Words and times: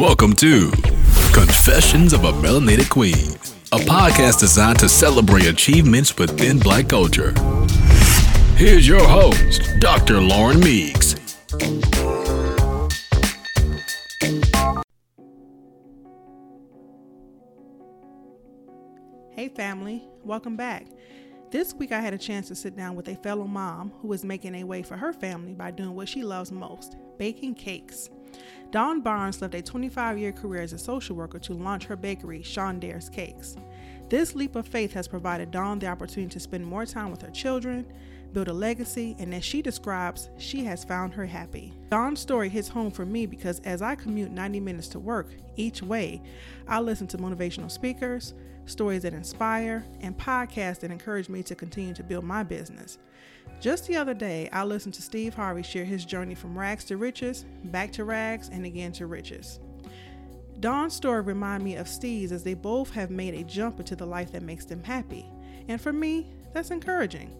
Welcome 0.00 0.32
to 0.36 0.70
Confessions 1.34 2.14
of 2.14 2.24
a 2.24 2.32
Melanated 2.32 2.88
Queen, 2.88 3.34
a 3.70 3.84
podcast 3.84 4.40
designed 4.40 4.78
to 4.78 4.88
celebrate 4.88 5.44
achievements 5.44 6.16
within 6.16 6.58
black 6.58 6.88
culture. 6.88 7.34
Here's 8.56 8.88
your 8.88 9.06
host, 9.06 9.60
Dr. 9.78 10.22
Lauren 10.22 10.58
Meeks. 10.60 11.16
Hey, 19.32 19.50
family, 19.54 20.08
welcome 20.24 20.56
back. 20.56 20.86
This 21.50 21.74
week, 21.74 21.92
I 21.92 22.00
had 22.00 22.14
a 22.14 22.18
chance 22.18 22.48
to 22.48 22.54
sit 22.54 22.74
down 22.74 22.96
with 22.96 23.08
a 23.08 23.16
fellow 23.16 23.46
mom 23.46 23.92
who 24.00 24.10
is 24.14 24.24
making 24.24 24.54
a 24.54 24.64
way 24.64 24.82
for 24.82 24.96
her 24.96 25.12
family 25.12 25.52
by 25.52 25.70
doing 25.70 25.94
what 25.94 26.08
she 26.08 26.22
loves 26.22 26.50
most 26.50 26.96
baking 27.18 27.54
cakes. 27.54 28.08
Dawn 28.70 29.00
Barnes 29.00 29.40
left 29.42 29.54
a 29.54 29.62
25 29.62 30.18
year 30.18 30.32
career 30.32 30.62
as 30.62 30.72
a 30.72 30.78
social 30.78 31.16
worker 31.16 31.38
to 31.40 31.54
launch 31.54 31.84
her 31.84 31.96
bakery, 31.96 32.40
Shondare's 32.40 33.08
Cakes. 33.08 33.56
This 34.08 34.34
leap 34.34 34.56
of 34.56 34.66
faith 34.66 34.92
has 34.92 35.06
provided 35.06 35.50
Dawn 35.50 35.78
the 35.78 35.86
opportunity 35.86 36.32
to 36.32 36.40
spend 36.40 36.66
more 36.66 36.84
time 36.84 37.10
with 37.10 37.22
her 37.22 37.30
children, 37.30 37.86
build 38.32 38.48
a 38.48 38.52
legacy, 38.52 39.16
and 39.18 39.34
as 39.34 39.44
she 39.44 39.62
describes, 39.62 40.30
she 40.36 40.64
has 40.64 40.84
found 40.84 41.14
her 41.14 41.26
happy. 41.26 41.72
Dawn's 41.90 42.20
story 42.20 42.48
hits 42.48 42.68
home 42.68 42.90
for 42.90 43.06
me 43.06 43.26
because 43.26 43.60
as 43.60 43.82
I 43.82 43.94
commute 43.94 44.30
90 44.30 44.60
minutes 44.60 44.88
to 44.88 44.98
work 44.98 45.28
each 45.56 45.82
way, 45.82 46.22
I 46.66 46.80
listen 46.80 47.06
to 47.08 47.18
motivational 47.18 47.70
speakers, 47.70 48.34
stories 48.66 49.02
that 49.02 49.14
inspire, 49.14 49.84
and 50.00 50.16
podcasts 50.16 50.80
that 50.80 50.90
encourage 50.90 51.28
me 51.28 51.42
to 51.44 51.54
continue 51.54 51.94
to 51.94 52.02
build 52.02 52.24
my 52.24 52.42
business. 52.42 52.98
Just 53.60 53.86
the 53.86 53.96
other 53.96 54.14
day, 54.14 54.48
I 54.52 54.64
listened 54.64 54.94
to 54.94 55.02
Steve 55.02 55.34
Harvey 55.34 55.62
share 55.62 55.84
his 55.84 56.06
journey 56.06 56.34
from 56.34 56.58
rags 56.58 56.84
to 56.84 56.96
riches, 56.96 57.44
back 57.64 57.92
to 57.92 58.04
rags, 58.04 58.48
and 58.48 58.64
again 58.64 58.90
to 58.92 59.06
riches. 59.06 59.60
Dawn's 60.60 60.94
story 60.94 61.20
reminded 61.20 61.64
me 61.64 61.76
of 61.76 61.86
Steve's 61.86 62.32
as 62.32 62.42
they 62.42 62.54
both 62.54 62.90
have 62.92 63.10
made 63.10 63.34
a 63.34 63.44
jump 63.44 63.78
into 63.78 63.94
the 63.94 64.06
life 64.06 64.32
that 64.32 64.42
makes 64.42 64.64
them 64.64 64.82
happy. 64.82 65.26
And 65.68 65.78
for 65.78 65.92
me, 65.92 66.32
that's 66.54 66.70
encouraging. 66.70 67.36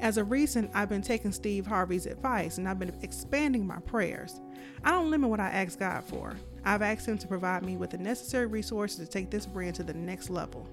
As 0.00 0.16
of 0.16 0.32
recent, 0.32 0.68
I've 0.74 0.88
been 0.88 1.00
taking 1.00 1.30
Steve 1.30 1.64
Harvey's 1.64 2.06
advice 2.06 2.58
and 2.58 2.68
I've 2.68 2.80
been 2.80 2.96
expanding 3.02 3.64
my 3.64 3.78
prayers. 3.80 4.40
I 4.82 4.90
don't 4.90 5.10
limit 5.10 5.30
what 5.30 5.38
I 5.38 5.48
ask 5.48 5.78
God 5.78 6.02
for. 6.02 6.34
I've 6.64 6.82
asked 6.82 7.06
Him 7.06 7.18
to 7.18 7.28
provide 7.28 7.64
me 7.64 7.76
with 7.76 7.90
the 7.90 7.98
necessary 7.98 8.46
resources 8.46 8.98
to 8.98 9.06
take 9.06 9.30
this 9.30 9.46
brand 9.46 9.76
to 9.76 9.84
the 9.84 9.94
next 9.94 10.28
level. 10.28 10.68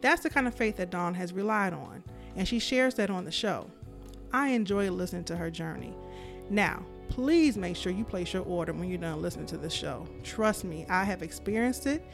That's 0.00 0.22
the 0.22 0.30
kind 0.30 0.46
of 0.46 0.54
faith 0.54 0.78
that 0.78 0.90
Dawn 0.90 1.14
has 1.14 1.34
relied 1.34 1.74
on, 1.74 2.02
and 2.34 2.48
she 2.48 2.58
shares 2.58 2.94
that 2.94 3.10
on 3.10 3.24
the 3.24 3.30
show. 3.30 3.70
I 4.36 4.48
enjoy 4.48 4.90
listening 4.90 5.24
to 5.24 5.36
her 5.36 5.50
journey. 5.50 5.94
Now, 6.50 6.84
please 7.08 7.56
make 7.56 7.74
sure 7.74 7.90
you 7.90 8.04
place 8.04 8.34
your 8.34 8.42
order 8.42 8.74
when 8.74 8.86
you're 8.90 8.98
done 8.98 9.22
listening 9.22 9.46
to 9.46 9.56
the 9.56 9.70
show. 9.70 10.06
Trust 10.22 10.62
me, 10.62 10.84
I 10.90 11.04
have 11.04 11.22
experienced 11.22 11.86
it, 11.86 12.06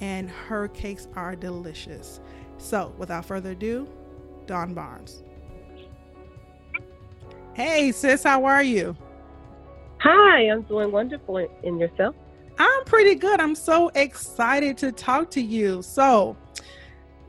and 0.00 0.28
her 0.28 0.66
cakes 0.66 1.06
are 1.14 1.36
delicious. 1.36 2.18
So, 2.56 2.92
without 2.98 3.24
further 3.24 3.52
ado, 3.52 3.88
Dawn 4.46 4.74
Barnes. 4.74 5.22
Hey, 7.54 7.92
sis, 7.92 8.24
how 8.24 8.44
are 8.44 8.64
you? 8.64 8.96
Hi, 10.00 10.50
I'm 10.50 10.62
doing 10.62 10.90
wonderful. 10.90 11.48
In 11.62 11.78
yourself? 11.78 12.16
I'm 12.58 12.84
pretty 12.86 13.14
good. 13.14 13.38
I'm 13.38 13.54
so 13.54 13.92
excited 13.94 14.76
to 14.78 14.90
talk 14.90 15.30
to 15.30 15.40
you. 15.40 15.82
So, 15.82 16.36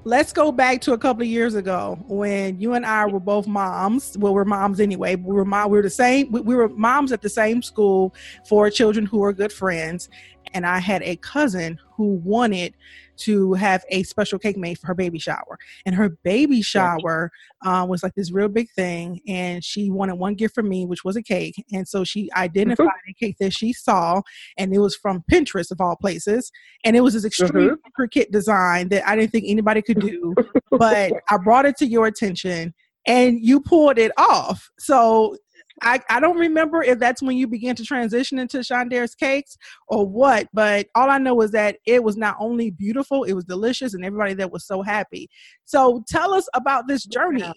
let's 0.10 0.34
go 0.34 0.52
back 0.52 0.82
to 0.82 0.94
a 0.94 0.98
couple 0.98 1.22
of 1.22 1.28
years 1.28 1.54
ago 1.54 1.96
when 2.08 2.60
you 2.60 2.74
and 2.74 2.84
I 2.84 3.06
were 3.06 3.20
both 3.20 3.46
moms. 3.46 4.18
Well, 4.18 4.34
we're 4.34 4.44
moms 4.44 4.80
anyway. 4.80 5.16
We 5.16 5.36
were 5.36 5.46
mom. 5.46 5.70
We 5.70 5.78
were 5.78 5.84
the 5.84 5.90
same. 5.92 6.32
We, 6.32 6.42
we 6.42 6.56
were 6.56 6.68
moms 6.70 7.12
at 7.12 7.22
the 7.22 7.30
same 7.30 7.62
school 7.62 8.16
for 8.48 8.72
children 8.72 9.06
who 9.06 9.20
were 9.20 9.32
good 9.32 9.54
friends. 9.54 10.10
And 10.54 10.66
I 10.66 10.80
had 10.80 11.02
a 11.04 11.16
cousin 11.18 11.80
who 11.96 12.16
wanted 12.24 12.76
to 13.18 13.54
have 13.54 13.84
a 13.90 14.04
special 14.04 14.40
cake 14.40 14.58
made 14.58 14.78
for 14.80 14.88
her 14.88 14.96
baby 14.96 15.20
shower. 15.20 15.58
And 15.86 15.94
her 15.96 16.10
baby 16.24 16.62
shower 16.62 17.32
um, 17.66 17.90
was 17.90 18.02
like 18.02 18.16
this 18.16 18.32
real 18.32 18.48
big 18.48 18.70
thing. 18.72 19.20
And 19.28 19.64
she 19.64 19.90
wanted 19.90 20.16
one 20.16 20.36
gift 20.36 20.56
from 20.56 20.70
me, 20.70 20.86
which 20.86 21.04
was 21.04 21.16
a 21.16 21.24
cake. 21.24 21.64
And 21.74 21.88
so 21.88 22.04
she 22.04 22.30
identified 22.36 22.88
mm-hmm. 22.88 23.12
a 23.12 23.26
cake 23.26 23.36
that 23.40 23.54
she 23.54 23.74
saw, 23.74 24.22
and 24.58 24.74
it 24.74 24.80
was 24.80 24.96
from 24.96 25.24
Pinterest 25.30 25.72
of 25.72 25.82
all 25.82 25.98
places. 25.98 26.52
And 26.86 26.96
it 26.96 27.02
was 27.02 27.14
this 27.14 27.26
extreme 27.26 27.52
mm-hmm. 27.52 27.76
intricate 27.86 28.32
design 28.32 28.90
that 28.90 29.08
I 29.08 29.16
didn't 29.16 29.32
think 29.32 29.46
anybody 29.48 29.82
could 29.82 30.00
do. 30.00 30.34
but 30.72 31.12
I 31.30 31.38
brought 31.38 31.66
it 31.66 31.78
to 31.78 31.86
your 31.86 32.08
attention 32.08 32.74
and 33.06 33.40
you 33.42 33.60
pulled 33.60 33.98
it 33.98 34.12
off. 34.18 34.70
So 34.78 35.36
I, 35.82 36.00
I 36.10 36.20
don't 36.20 36.38
remember 36.38 36.84
if 36.84 37.00
that's 37.00 37.22
when 37.22 37.38
you 37.38 37.48
began 37.48 37.76
to 37.76 37.84
transition 37.84 38.40
into 38.40 38.60
Shondare's 38.60 39.16
cakes 39.16 39.58
or 39.88 40.06
what, 40.06 40.48
but 40.54 40.88
all 40.96 41.10
I 41.10 41.18
know 41.18 41.40
is 41.42 41.52
that 41.52 41.78
it 41.86 42.04
was 42.04 42.18
not 42.18 42.36
only 42.40 42.72
beautiful, 42.72 43.24
it 43.24 43.34
was 43.34 43.46
delicious, 43.46 43.94
and 43.94 44.04
everybody 44.04 44.34
that 44.36 44.52
was 44.52 44.66
so 44.66 44.82
happy. 44.82 45.30
So 45.66 46.04
tell 46.08 46.34
us 46.34 46.48
about 46.54 46.88
this 46.88 47.04
journey. 47.06 47.52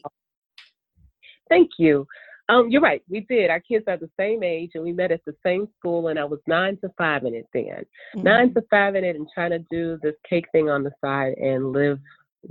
Thank 1.48 1.70
you. 1.78 2.06
Um, 2.48 2.68
you're 2.70 2.82
right. 2.82 3.02
We 3.08 3.20
did. 3.28 3.50
Our 3.50 3.60
kids 3.60 3.84
are 3.88 3.96
the 3.96 4.10
same 4.18 4.42
age, 4.42 4.72
and 4.74 4.82
we 4.82 4.92
met 4.92 5.12
at 5.12 5.20
the 5.26 5.34
same 5.44 5.68
school. 5.78 6.08
And 6.08 6.18
I 6.18 6.24
was 6.24 6.40
nine 6.46 6.76
to 6.82 6.90
five 6.98 7.24
in 7.24 7.34
it 7.34 7.46
then, 7.54 7.64
mm-hmm. 7.64 8.22
nine 8.22 8.54
to 8.54 8.62
five 8.68 8.94
in 8.94 9.04
it, 9.04 9.16
and 9.16 9.26
trying 9.32 9.50
to 9.50 9.60
do 9.70 9.98
this 10.02 10.14
cake 10.28 10.46
thing 10.52 10.68
on 10.68 10.82
the 10.82 10.90
side 11.02 11.34
and 11.38 11.72
live, 11.72 11.98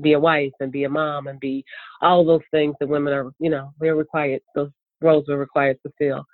be 0.02 0.14
a 0.14 0.20
wife 0.20 0.54
and 0.60 0.72
be 0.72 0.86
a 0.86 0.90
mom 0.90 1.28
and 1.28 1.40
be 1.40 1.64
all 2.02 2.26
those 2.26 2.42
things 2.52 2.76
that 2.80 2.88
women 2.88 3.14
are, 3.14 3.32
you 3.40 3.50
know, 3.50 3.74
we're 3.80 3.96
required. 3.96 4.42
Those 4.56 4.70
roles 5.02 5.26
were 5.28 5.38
required 5.38 5.78
to 5.86 5.92
fill. 5.98 6.26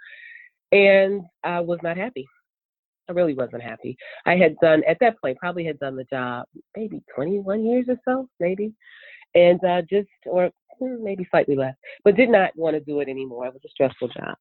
And 0.72 1.24
I 1.44 1.62
was 1.62 1.80
not 1.84 1.98
happy. 1.98 2.28
I 3.10 3.14
really 3.14 3.34
wasn't 3.34 3.64
happy. 3.64 3.98
I 4.26 4.36
had 4.36 4.56
done, 4.62 4.84
at 4.88 4.98
that 5.00 5.20
point, 5.22 5.38
probably 5.38 5.66
had 5.66 5.80
done 5.80 5.96
the 5.96 6.04
job 6.06 6.46
maybe 6.76 7.02
21 7.16 7.66
years 7.66 7.86
or 7.88 7.98
so, 8.04 8.28
maybe. 8.40 8.74
And 9.34 9.64
uh, 9.64 9.82
just, 9.90 10.10
or 10.26 10.52
hmm, 10.80 11.04
maybe 11.04 11.26
slightly 11.32 11.56
less, 11.56 11.76
but 12.04 12.18
did 12.18 12.30
not 12.30 12.52
want 12.56 12.76
to 12.76 12.82
do 12.82 13.00
it 13.00 13.08
anymore. 13.08 13.48
It 13.48 13.54
was 13.54 13.62
a 13.66 13.70
stressful 13.70 14.10
job 14.10 14.36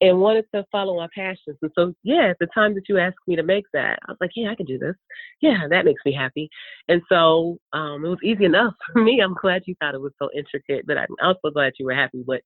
and 0.00 0.18
wanted 0.18 0.46
to 0.54 0.64
follow 0.72 0.96
my 0.96 1.08
passions. 1.14 1.58
And 1.60 1.70
so, 1.76 1.94
yeah, 2.02 2.28
at 2.30 2.38
the 2.40 2.46
time 2.54 2.74
that 2.74 2.88
you 2.88 2.98
asked 2.98 3.18
me 3.26 3.36
to 3.36 3.42
make 3.42 3.66
that, 3.74 3.98
I 4.06 4.12
was 4.12 4.18
like, 4.20 4.30
yeah, 4.34 4.50
I 4.50 4.54
can 4.54 4.66
do 4.66 4.78
this. 4.78 4.94
Yeah, 5.42 5.66
that 5.68 5.84
makes 5.84 6.00
me 6.04 6.12
happy. 6.12 6.48
And 6.88 7.02
so 7.08 7.58
um, 7.72 8.04
it 8.04 8.08
was 8.08 8.18
easy 8.24 8.44
enough 8.46 8.74
for 8.92 9.02
me. 9.02 9.20
I'm 9.20 9.34
glad 9.34 9.62
you 9.66 9.74
thought 9.78 9.94
it 9.94 10.00
was 10.00 10.12
so 10.18 10.30
intricate, 10.34 10.86
but 10.86 10.96
I'm 10.96 11.14
also 11.22 11.50
glad 11.52 11.74
you 11.78 11.84
were 11.84 11.94
happy 11.94 12.24
with 12.26 12.42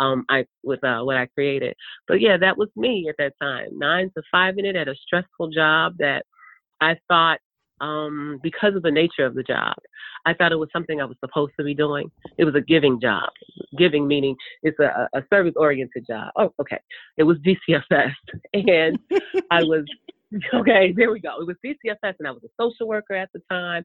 um, 0.00 0.24
I 0.28 0.44
with 0.62 0.82
uh, 0.84 1.00
what 1.00 1.16
I 1.16 1.26
created. 1.26 1.74
But 2.08 2.20
yeah, 2.20 2.36
that 2.38 2.56
was 2.56 2.68
me 2.76 3.06
at 3.08 3.16
that 3.18 3.34
time. 3.40 3.78
Nine 3.78 4.10
to 4.16 4.22
five 4.30 4.58
in 4.58 4.64
it 4.64 4.76
at 4.76 4.88
a 4.88 4.94
stressful 5.06 5.50
job 5.50 5.94
that 5.98 6.24
I 6.80 6.96
thought 7.08 7.38
um, 7.80 8.40
because 8.42 8.74
of 8.76 8.82
the 8.82 8.90
nature 8.90 9.24
of 9.24 9.34
the 9.34 9.42
job, 9.42 9.74
I 10.26 10.34
thought 10.34 10.52
it 10.52 10.56
was 10.56 10.68
something 10.72 11.00
I 11.00 11.04
was 11.04 11.16
supposed 11.20 11.52
to 11.58 11.64
be 11.64 11.74
doing. 11.74 12.10
It 12.38 12.44
was 12.44 12.54
a 12.54 12.60
giving 12.60 13.00
job. 13.00 13.28
Giving 13.76 14.06
meaning 14.06 14.36
it's 14.62 14.78
a, 14.78 15.08
a 15.14 15.22
service 15.32 15.54
oriented 15.56 16.06
job. 16.06 16.30
Oh, 16.36 16.52
okay. 16.60 16.78
It 17.16 17.24
was 17.24 17.36
DCFS, 17.38 18.12
and 18.54 18.98
I 19.50 19.62
was 19.62 19.84
okay. 20.54 20.92
There 20.96 21.10
we 21.10 21.20
go. 21.20 21.40
It 21.40 21.46
was 21.46 21.56
DCFS, 21.64 22.14
and 22.18 22.28
I 22.28 22.30
was 22.30 22.42
a 22.44 22.48
social 22.60 22.88
worker 22.88 23.14
at 23.14 23.30
the 23.34 23.40
time 23.50 23.84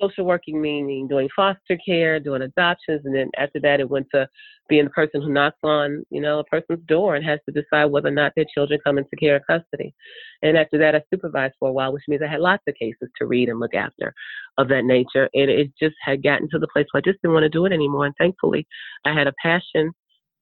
social 0.00 0.24
working 0.24 0.60
meaning 0.60 1.08
doing 1.08 1.28
foster 1.34 1.78
care, 1.84 2.18
doing 2.20 2.42
adoptions, 2.42 3.02
and 3.04 3.14
then 3.14 3.30
after 3.36 3.60
that 3.60 3.80
it 3.80 3.88
went 3.88 4.06
to 4.12 4.28
being 4.68 4.84
the 4.84 4.90
person 4.90 5.20
who 5.20 5.32
knocks 5.32 5.58
on, 5.62 6.04
you 6.10 6.20
know, 6.20 6.38
a 6.38 6.44
person's 6.44 6.84
door 6.86 7.16
and 7.16 7.24
has 7.24 7.38
to 7.46 7.52
decide 7.52 7.86
whether 7.86 8.08
or 8.08 8.12
not 8.12 8.32
their 8.34 8.46
children 8.52 8.80
come 8.84 8.98
into 8.98 9.16
care 9.16 9.36
or 9.36 9.40
custody. 9.40 9.94
And 10.42 10.56
after 10.56 10.78
that 10.78 10.94
I 10.94 11.02
supervised 11.12 11.54
for 11.58 11.68
a 11.68 11.72
while, 11.72 11.92
which 11.92 12.04
means 12.08 12.22
I 12.22 12.30
had 12.30 12.40
lots 12.40 12.62
of 12.66 12.74
cases 12.74 13.08
to 13.18 13.26
read 13.26 13.48
and 13.48 13.60
look 13.60 13.74
after 13.74 14.14
of 14.58 14.68
that 14.68 14.84
nature. 14.84 15.28
And 15.34 15.50
it 15.50 15.70
just 15.80 15.96
had 16.02 16.22
gotten 16.22 16.48
to 16.50 16.58
the 16.58 16.68
place 16.68 16.86
where 16.90 17.02
I 17.04 17.10
just 17.10 17.20
didn't 17.22 17.34
want 17.34 17.44
to 17.44 17.48
do 17.48 17.66
it 17.66 17.72
anymore. 17.72 18.06
And 18.06 18.14
thankfully 18.16 18.66
I 19.04 19.12
had 19.12 19.26
a 19.26 19.34
passion 19.42 19.92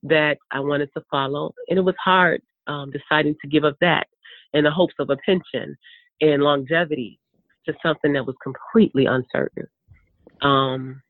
that 0.04 0.38
I 0.50 0.60
wanted 0.60 0.91
to 0.96 1.04
follow. 1.10 1.52
And 1.68 1.78
it 1.78 1.82
was 1.82 1.94
hard 2.02 2.42
um, 2.66 2.91
deciding 2.91 3.36
to 3.42 3.48
give 3.48 3.64
up 3.64 3.76
that 3.80 4.06
in 4.52 4.64
the 4.64 4.70
hopes 4.70 4.94
of 4.98 5.10
a 5.10 5.16
pension 5.24 5.76
and 6.20 6.42
longevity 6.42 7.18
to 7.66 7.74
something 7.84 8.12
that 8.12 8.26
was 8.26 8.36
completely 8.42 9.06
uncertain. 9.06 9.66
Um, 10.42 11.00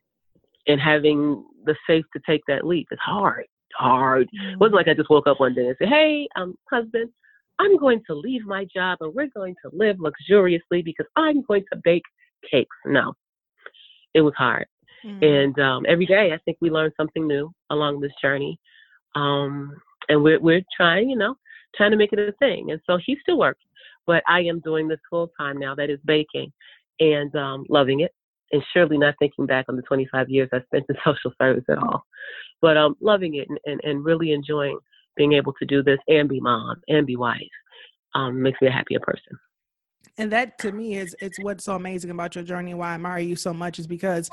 and 0.66 0.81
having 0.81 1.44
the 1.64 1.75
faith 1.87 2.04
to 2.14 2.22
take 2.26 2.43
that 2.49 2.66
leap 2.66 2.87
is 2.90 2.99
hard, 3.02 3.46
hard. 3.76 4.28
It 4.32 4.58
wasn't 4.58 4.76
like 4.76 4.88
I 4.88 4.94
just 4.94 5.10
woke 5.10 5.26
up 5.26 5.40
one 5.40 5.54
day 5.54 5.66
and 5.66 5.76
said, 5.78 5.88
"Hey, 5.88 6.28
um, 6.37 6.54
husband, 6.70 7.10
I'm 7.58 7.76
going 7.78 8.02
to 8.06 8.14
leave 8.14 8.44
my 8.44 8.66
job 8.75 8.99
and 9.00 9.14
we're 9.14 9.31
going 9.34 9.54
to 9.64 9.70
live 9.76 9.96
luxuriously 9.99 10.82
because 10.82 11.06
I'm 11.16 11.43
going 11.43 11.64
to 11.72 11.81
bake 11.82 12.04
cakes." 12.49 12.76
No, 12.87 13.14
it 14.14 14.20
was 14.20 14.34
hard. 14.37 14.66
Mm-hmm. 15.05 15.25
And 15.25 15.58
um, 15.58 15.87
every 15.88 16.06
day, 16.06 16.32
I 16.32 16.38
think 16.44 16.58
we 16.60 16.70
learn 16.70 16.93
something 16.96 17.26
new 17.26 17.50
along 17.70 18.00
this 18.00 18.12
journey. 18.20 18.58
Um, 19.14 19.75
and 20.08 20.22
we're 20.22 20.40
we're 20.40 20.62
trying, 20.76 21.10
you 21.10 21.16
know, 21.16 21.34
trying 21.76 21.90
to 21.90 21.96
make 21.96 22.12
it 22.12 22.19
a 22.19 22.32
thing. 22.32 22.70
And 22.70 22.81
so 22.87 22.98
he 23.05 23.16
still 23.22 23.38
works 23.38 23.60
but 24.06 24.22
I 24.28 24.40
am 24.40 24.60
doing 24.60 24.88
this 24.88 25.00
full 25.08 25.31
time 25.38 25.58
now. 25.58 25.75
That 25.75 25.90
is 25.90 25.99
baking, 26.04 26.52
and 27.00 27.34
um, 27.37 27.64
loving 27.69 28.00
it, 28.00 28.12
and 28.52 28.62
surely 28.72 28.99
not 28.99 29.14
thinking 29.19 29.46
back 29.46 29.66
on 29.69 29.76
the 29.76 29.82
25 29.82 30.28
years 30.28 30.49
I 30.52 30.60
spent 30.62 30.87
in 30.88 30.96
social 31.04 31.32
service 31.40 31.64
at 31.69 31.78
all, 31.78 32.04
but 32.60 32.76
um, 32.76 32.96
loving 33.00 33.37
it 33.37 33.49
and, 33.49 33.58
and, 33.66 33.81
and 33.84 34.04
really 34.04 34.32
enjoying 34.32 34.78
being 35.16 35.32
able 35.34 35.52
to 35.54 35.66
do 35.66 35.82
this 35.82 35.99
and 36.08 36.28
be 36.28 36.40
mom 36.40 36.81
and 36.88 37.06
be 37.06 37.16
wife. 37.16 37.40
Um, 38.14 38.43
makes 38.43 38.60
me 38.60 38.69
a 38.69 38.72
happier 38.72 39.00
person. 39.00 39.38
And 40.19 40.31
that 40.32 40.58
to 40.58 40.72
me 40.72 40.96
is 40.96 41.16
it's 41.20 41.38
what's 41.40 41.64
so 41.64 41.75
amazing 41.75 42.10
about 42.10 42.34
your 42.34 42.44
journey 42.44 42.72
and 42.72 42.78
why 42.78 42.90
I 42.90 42.94
admire 42.94 43.20
you 43.20 43.37
so 43.37 43.55
much 43.55 43.78
is 43.78 43.87
because 43.87 44.28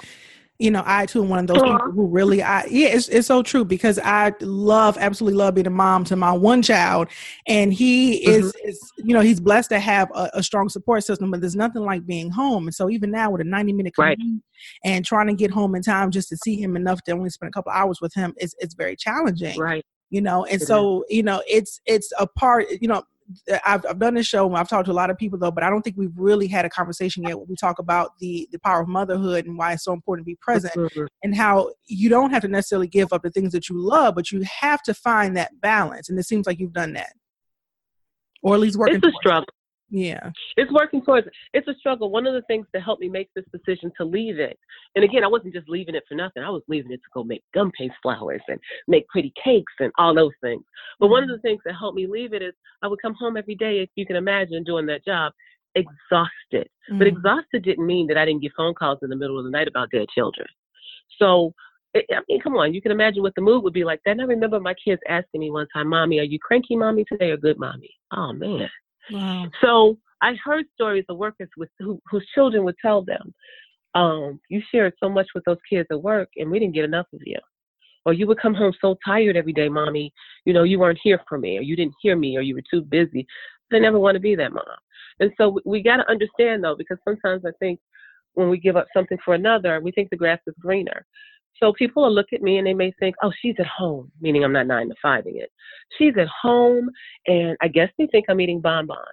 you 0.60 0.70
know, 0.70 0.84
I 0.86 1.06
too 1.06 1.24
am 1.24 1.30
one 1.30 1.40
of 1.40 1.48
those 1.48 1.62
people 1.62 1.92
who 1.92 2.06
really, 2.08 2.44
I 2.44 2.66
yeah, 2.66 2.90
it's, 2.90 3.08
it's 3.08 3.28
so 3.28 3.42
true 3.42 3.64
because 3.64 3.98
I 3.98 4.34
love, 4.42 4.98
absolutely 5.00 5.38
love 5.38 5.56
being 5.56 5.68
a 5.68 5.72
mom 5.72 6.04
to 6.06 6.18
my 6.18 6.34
one 6.34 6.62
child, 6.62 7.08
and 7.48 7.74
he 7.74 8.20
mm-hmm. 8.20 8.32
is, 8.32 8.54
is, 8.66 8.92
you 8.98 9.14
know, 9.14 9.22
he's 9.22 9.40
blessed 9.40 9.70
to 9.70 9.80
have 9.80 10.12
a, 10.14 10.30
a, 10.34 10.44
strong 10.44 10.68
support 10.68 11.06
system, 11.06 11.32
but 11.32 11.40
there's 11.40 11.56
nothing 11.56 11.84
like 11.84 12.06
being 12.06 12.30
home. 12.30 12.68
And 12.68 12.76
so 12.76 12.90
even 12.90 13.10
now 13.10 13.32
with 13.32 13.40
a 13.40 13.46
90 13.46 13.72
minute 13.72 13.96
commute 13.96 14.20
right. 14.20 14.42
and 14.84 15.06
trying 15.06 15.28
to 15.28 15.34
get 15.34 15.50
home 15.50 15.76
in 15.76 15.82
time 15.82 16.12
just 16.12 16.28
to 16.30 16.38
see 16.38 16.62
him 16.62 16.76
enough 16.76 17.02
to 17.04 17.14
only 17.14 17.30
spend 17.30 17.48
a 17.48 17.54
couple 17.54 17.72
hours 17.72 18.02
with 18.02 18.14
him, 18.14 18.34
is 18.38 18.54
it's 18.60 18.76
very 18.76 18.98
challenging. 18.98 19.58
Right. 19.58 19.86
You 20.10 20.22
know, 20.22 20.44
and 20.44 20.62
it 20.62 20.66
so 20.66 21.04
is. 21.04 21.16
you 21.16 21.24
know, 21.24 21.42
it's 21.48 21.80
it's 21.86 22.12
a 22.20 22.28
part. 22.28 22.66
You 22.82 22.90
know, 22.90 23.04
I've, 23.66 23.86
I've 23.88 24.00
done 24.00 24.16
this 24.16 24.26
show 24.26 24.48
and 24.48 24.58
I've 24.58 24.68
talked 24.68 24.86
to 24.86 24.92
a 24.92 24.94
lot 24.94 25.10
of 25.10 25.18
people 25.18 25.38
though, 25.38 25.52
but 25.52 25.64
I 25.64 25.70
don't 25.70 25.81
think 25.81 25.98
we've 25.98 26.16
really 26.16 26.48
had 26.48 26.66
a 26.66 26.70
conversation 26.70 27.24
yet. 27.24 27.38
When 27.38 27.48
we 27.48 27.56
talk 27.56 27.80
about 27.80 28.18
the 28.20 28.48
the 28.52 28.60
power 28.60 28.81
of 28.81 28.88
motherhood 28.88 29.46
and 29.46 29.58
why 29.58 29.74
it's 29.74 29.84
so 29.84 29.94
important 29.94 30.26
to 30.26 30.31
be 30.31 30.38
present, 30.42 30.74
mm-hmm. 30.74 31.06
and 31.24 31.36
how 31.36 31.72
you 31.86 32.10
don't 32.10 32.31
have 32.31 32.42
to 32.42 32.48
necessarily 32.48 32.88
give 32.88 33.14
up 33.14 33.22
the 33.22 33.31
things 33.31 33.52
that 33.52 33.70
you 33.70 33.80
love, 33.80 34.16
but 34.16 34.31
you 34.31 34.44
have 34.62 34.81
to 34.84 34.94
find 34.94 35.38
that 35.38 35.62
balance. 35.62 36.10
And 36.10 36.18
it 36.18 36.24
seems 36.24 36.48
like 36.48 36.60
you've 36.60 36.74
done 36.74 36.94
that, 36.94 37.14
or 38.42 38.56
at 38.56 38.60
least 38.60 38.78
working. 38.78 38.96
It's 38.96 39.08
a 39.08 39.12
struggle. 39.20 39.48
Yeah. 39.89 40.30
It's 40.56 40.71
working 40.71 41.03
towards 41.03 41.27
it's 41.53 41.68
a 41.68 41.74
struggle. 41.75 42.12
One 42.12 42.27
of 42.27 42.33
the 42.33 42.44
things 42.44 42.68
that 42.74 42.83
helped 42.83 43.01
me 43.01 43.09
make 43.09 43.30
this 43.36 43.45
decision 43.51 43.91
to 43.97 44.06
leave 44.06 44.39
it, 44.39 44.57
and 44.95 45.03
again, 45.03 45.24
I 45.24 45.27
wasn't 45.27 45.53
just 45.53 45.69
leaving 45.69 45.95
it 45.95 46.03
for 46.07 46.15
nothing. 46.15 46.44
I 46.44 46.50
was 46.50 46.62
leaving 46.68 46.91
it 46.91 46.97
to 46.97 47.09
go 47.13 47.24
make 47.24 47.44
gum 47.53 47.71
paste 47.77 47.95
flowers 48.01 48.41
and 48.47 48.59
make 48.88 49.07
pretty 49.07 49.33
cakes 49.44 49.74
and 49.80 49.91
all 49.97 50.13
those 50.13 50.31
things. 50.41 50.63
But 51.00 51.07
one 51.07 51.24
of 51.24 51.30
mm-hmm. 51.30 51.36
the 51.38 51.41
things 51.41 51.62
that 51.65 51.74
helped 51.74 51.95
me 51.95 52.07
leave 52.07 52.33
it 52.33 52.41
is 52.41 52.53
I 52.81 52.88
would 52.88 53.01
come 53.01 53.15
home 53.15 53.38
every 53.38 53.56
day, 53.56 53.80
if 53.80 53.89
you 53.95 54.06
can 54.06 54.15
imagine 54.15 54.63
doing 54.63 54.86
that 54.88 55.06
job, 55.06 55.33
exhausted. 55.75 56.69
Mm-hmm. 56.89 57.00
But 57.00 57.07
exhausted 57.07 57.63
didn't 57.63 57.86
mean 57.86 58.07
that 58.07 58.18
I 58.18 58.25
didn't 58.25 58.41
get 58.41 58.51
phone 58.56 58.75
calls 58.75 59.00
in 59.01 59.09
the 59.09 59.15
middle 59.15 59.39
of 59.39 59.45
the 59.45 59.51
night 59.51 59.68
about 59.68 59.91
dead 59.91 60.07
children. 60.13 60.47
So 61.18 61.53
I 61.95 62.01
mean, 62.27 62.39
come 62.41 62.56
on, 62.56 62.74
you 62.74 62.81
can 62.81 62.91
imagine 62.91 63.24
what 63.24 63.33
the 63.36 63.41
mood 63.41 63.63
would 63.63 63.74
be 63.74 63.83
like. 63.83 64.00
Then 64.06 64.19
I 64.19 64.24
remember 64.24 64.59
my 64.59 64.75
kids 64.75 65.01
asking 65.07 65.41
me 65.41 65.50
one 65.50 65.68
time, 65.74 65.88
"Mommy, 65.88 66.19
are 66.19 66.24
you 66.24 66.38
cranky, 66.38 66.75
mommy, 66.75 67.03
today, 67.06 67.31
or 67.31 67.38
good, 67.38 67.57
mommy?" 67.57 67.89
Oh 68.12 68.31
man, 68.31 68.69
Wow. 69.12 69.48
So 69.62 69.98
I 70.22 70.36
heard 70.44 70.66
stories 70.74 71.06
of 71.10 71.18
workers 71.18 71.50
with 71.58 71.70
who, 71.80 72.00
whose 72.10 72.28
children 72.36 72.64
would 72.66 72.76
tell 72.82 73.02
them, 73.02 73.34
um, 73.96 74.40
"You 74.50 74.62
shared 74.72 74.94
so 75.02 75.10
much 75.10 75.28
with 75.34 75.44
those 75.46 75.58
kids 75.70 75.88
at 75.92 76.02
work, 76.02 76.30
and 76.38 76.50
we 76.52 76.60
didn't 76.60 76.76
get 76.76 76.86
enough 76.86 77.08
of 77.14 77.22
you." 77.26 77.38
Or 78.06 78.14
you 78.14 78.28
would 78.28 78.40
come 78.40 78.54
home 78.54 78.74
so 78.82 78.98
tired 79.06 79.36
every 79.36 79.54
day, 79.54 79.70
mommy. 79.70 80.14
You 80.46 80.54
know, 80.54 80.64
you 80.64 80.80
weren't 80.80 81.00
here 81.04 81.22
for 81.28 81.38
me, 81.38 81.58
or 81.58 81.62
you 81.62 81.76
didn't 81.76 81.96
hear 82.02 82.16
me, 82.16 82.38
or 82.38 82.42
you 82.42 82.56
were 82.56 82.64
too 82.70 82.82
busy. 82.82 83.28
They 83.72 83.80
never 83.80 84.00
want 84.00 84.16
to 84.16 84.20
be 84.20 84.36
that 84.36 84.54
mom. 84.54 84.64
And 85.20 85.32
so 85.38 85.50
we, 85.50 85.62
we 85.66 85.84
got 85.84 85.98
to 85.98 86.10
understand 86.10 86.64
though, 86.64 86.76
because 86.76 86.98
sometimes 87.04 87.44
I 87.46 87.52
think 87.60 87.80
when 88.34 88.50
we 88.50 88.58
give 88.58 88.78
up 88.78 88.88
something 88.96 89.18
for 89.24 89.34
another, 89.34 89.80
we 89.82 89.92
think 89.92 90.10
the 90.10 90.16
grass 90.16 90.40
is 90.48 90.56
greener. 90.60 91.06
So 91.57 91.74
people 91.74 92.04
will 92.04 92.13
look 92.13 92.31
at 92.34 92.42
me 92.42 92.57
and 92.57 92.66
they 92.66 92.74
may 92.74 92.92
think, 93.00 93.16
oh, 93.22 93.31
she's 93.42 93.56
at 93.60 93.68
home, 93.68 94.12
meaning 94.22 94.44
I'm 94.44 94.54
not 94.54 94.68
nine 94.68 94.90
to 94.90 94.96
fiving 95.04 95.36
it. 95.36 95.51
She's 95.98 96.13
at 96.18 96.28
home, 96.28 96.90
and 97.28 97.57
I 97.62 97.68
guess 97.68 97.90
they 97.98 98.07
think 98.07 98.25
I'm 98.30 98.40
eating 98.40 98.62
bonbons. 98.62 99.04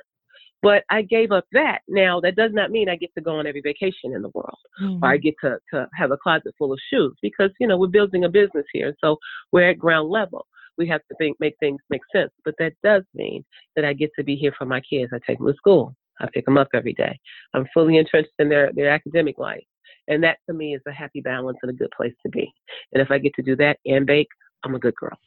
But 0.62 0.84
I 0.90 1.02
gave 1.02 1.32
up 1.32 1.44
that. 1.52 1.80
Now, 1.88 2.20
that 2.20 2.36
does 2.36 2.50
not 2.52 2.70
mean 2.70 2.88
I 2.88 2.96
get 2.96 3.10
to 3.14 3.20
go 3.20 3.38
on 3.38 3.46
every 3.46 3.60
vacation 3.60 4.14
in 4.14 4.22
the 4.22 4.30
world 4.34 4.58
mm-hmm. 4.82 5.04
or 5.04 5.08
I 5.08 5.16
mm-hmm. 5.16 5.22
get 5.22 5.34
to, 5.42 5.58
to 5.72 5.88
have 5.94 6.10
a 6.10 6.16
closet 6.16 6.54
full 6.58 6.72
of 6.72 6.78
shoes 6.90 7.14
because, 7.22 7.50
you 7.60 7.66
know, 7.66 7.76
we're 7.76 7.88
building 7.88 8.24
a 8.24 8.28
business 8.28 8.64
here. 8.72 8.94
So 9.02 9.18
we're 9.52 9.70
at 9.70 9.78
ground 9.78 10.08
level. 10.08 10.46
We 10.78 10.88
have 10.88 11.02
to 11.08 11.16
think, 11.18 11.36
make 11.40 11.54
things 11.60 11.80
make 11.88 12.02
sense. 12.14 12.32
But 12.44 12.54
that 12.58 12.72
does 12.82 13.02
mean 13.14 13.44
that 13.76 13.84
I 13.84 13.92
get 13.92 14.10
to 14.18 14.24
be 14.24 14.34
here 14.34 14.52
for 14.58 14.64
my 14.64 14.80
kids. 14.80 15.12
I 15.14 15.18
take 15.26 15.38
them 15.38 15.46
to 15.46 15.54
school. 15.54 15.94
I 16.20 16.26
pick 16.32 16.46
them 16.46 16.58
up 16.58 16.68
every 16.74 16.94
day. 16.94 17.18
I'm 17.54 17.66
fully 17.72 17.98
entrenched 17.98 18.32
in 18.38 18.48
their, 18.48 18.72
their 18.72 18.90
academic 18.90 19.38
life. 19.38 19.64
And 20.08 20.22
that 20.22 20.38
to 20.48 20.54
me 20.54 20.74
is 20.74 20.82
a 20.86 20.92
happy 20.92 21.20
balance 21.20 21.58
and 21.62 21.70
a 21.70 21.74
good 21.74 21.90
place 21.96 22.14
to 22.24 22.28
be. 22.28 22.52
And 22.92 23.02
if 23.02 23.10
I 23.10 23.18
get 23.18 23.34
to 23.34 23.42
do 23.42 23.56
that 23.56 23.78
and 23.86 24.06
bake, 24.06 24.28
I'm 24.64 24.74
a 24.74 24.78
good 24.78 24.94
girl. 24.94 25.18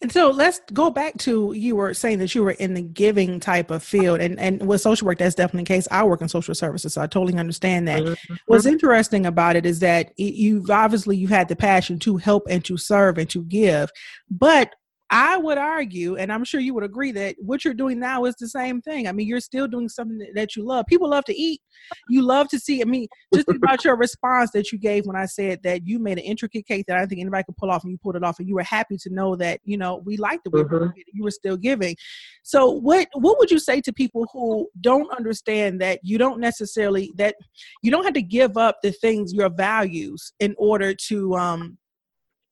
And 0.00 0.10
so 0.10 0.30
let's 0.30 0.60
go 0.72 0.90
back 0.90 1.18
to 1.18 1.52
you 1.52 1.76
were 1.76 1.92
saying 1.94 2.18
that 2.20 2.34
you 2.34 2.42
were 2.42 2.52
in 2.52 2.74
the 2.74 2.82
giving 2.82 3.40
type 3.40 3.70
of 3.70 3.82
field 3.82 4.20
and, 4.20 4.38
and 4.38 4.66
with 4.66 4.80
social 4.80 5.06
work, 5.06 5.18
that's 5.18 5.34
definitely 5.34 5.64
the 5.64 5.74
case. 5.74 5.88
I 5.90 6.02
work 6.04 6.22
in 6.22 6.28
social 6.28 6.54
services, 6.54 6.94
so 6.94 7.02
I 7.02 7.06
totally 7.06 7.38
understand 7.38 7.86
that. 7.88 8.02
Mm-hmm. 8.02 8.34
What's 8.46 8.66
interesting 8.66 9.26
about 9.26 9.56
it 9.56 9.66
is 9.66 9.80
that 9.80 10.12
you've 10.16 10.70
obviously 10.70 11.16
you've 11.16 11.30
had 11.30 11.48
the 11.48 11.56
passion 11.56 11.98
to 12.00 12.16
help 12.16 12.44
and 12.48 12.64
to 12.64 12.76
serve 12.76 13.18
and 13.18 13.28
to 13.30 13.42
give, 13.44 13.90
but 14.30 14.74
I 15.10 15.36
would 15.36 15.56
argue, 15.56 16.16
and 16.16 16.32
I'm 16.32 16.42
sure 16.42 16.60
you 16.60 16.74
would 16.74 16.82
agree, 16.82 17.12
that 17.12 17.36
what 17.38 17.64
you're 17.64 17.74
doing 17.74 18.00
now 18.00 18.24
is 18.24 18.34
the 18.34 18.48
same 18.48 18.82
thing. 18.82 19.06
I 19.06 19.12
mean, 19.12 19.28
you're 19.28 19.40
still 19.40 19.68
doing 19.68 19.88
something 19.88 20.20
that 20.34 20.56
you 20.56 20.64
love. 20.64 20.86
People 20.86 21.10
love 21.10 21.24
to 21.26 21.34
eat. 21.34 21.60
You 22.08 22.22
love 22.22 22.48
to 22.48 22.58
see. 22.58 22.82
I 22.82 22.84
mean, 22.84 23.06
just 23.32 23.48
about 23.54 23.84
your 23.84 23.96
response 23.96 24.50
that 24.52 24.72
you 24.72 24.78
gave 24.78 25.06
when 25.06 25.14
I 25.14 25.26
said 25.26 25.62
that 25.62 25.86
you 25.86 26.00
made 26.00 26.18
an 26.18 26.24
intricate 26.24 26.66
cake 26.66 26.86
that 26.88 26.96
I 26.96 27.00
don't 27.00 27.08
think 27.08 27.20
anybody 27.20 27.44
could 27.44 27.56
pull 27.56 27.70
off, 27.70 27.84
and 27.84 27.92
you 27.92 27.98
pulled 27.98 28.16
it 28.16 28.24
off, 28.24 28.40
and 28.40 28.48
you 28.48 28.56
were 28.56 28.64
happy 28.64 28.96
to 28.96 29.10
know 29.10 29.36
that 29.36 29.60
you 29.64 29.78
know 29.78 30.02
we 30.04 30.16
liked 30.16 30.44
the 30.44 30.50
way 30.50 30.62
mm-hmm. 30.62 30.88
you 31.12 31.22
were 31.22 31.30
still 31.30 31.56
giving. 31.56 31.96
So, 32.42 32.70
what 32.70 33.06
what 33.14 33.38
would 33.38 33.50
you 33.50 33.60
say 33.60 33.80
to 33.82 33.92
people 33.92 34.26
who 34.32 34.68
don't 34.80 35.10
understand 35.16 35.80
that 35.82 36.00
you 36.02 36.18
don't 36.18 36.40
necessarily 36.40 37.12
that 37.16 37.36
you 37.82 37.92
don't 37.92 38.04
have 38.04 38.14
to 38.14 38.22
give 38.22 38.56
up 38.56 38.78
the 38.82 38.90
things 38.90 39.32
your 39.32 39.50
values 39.50 40.32
in 40.40 40.54
order 40.58 40.94
to 41.08 41.34
um 41.36 41.78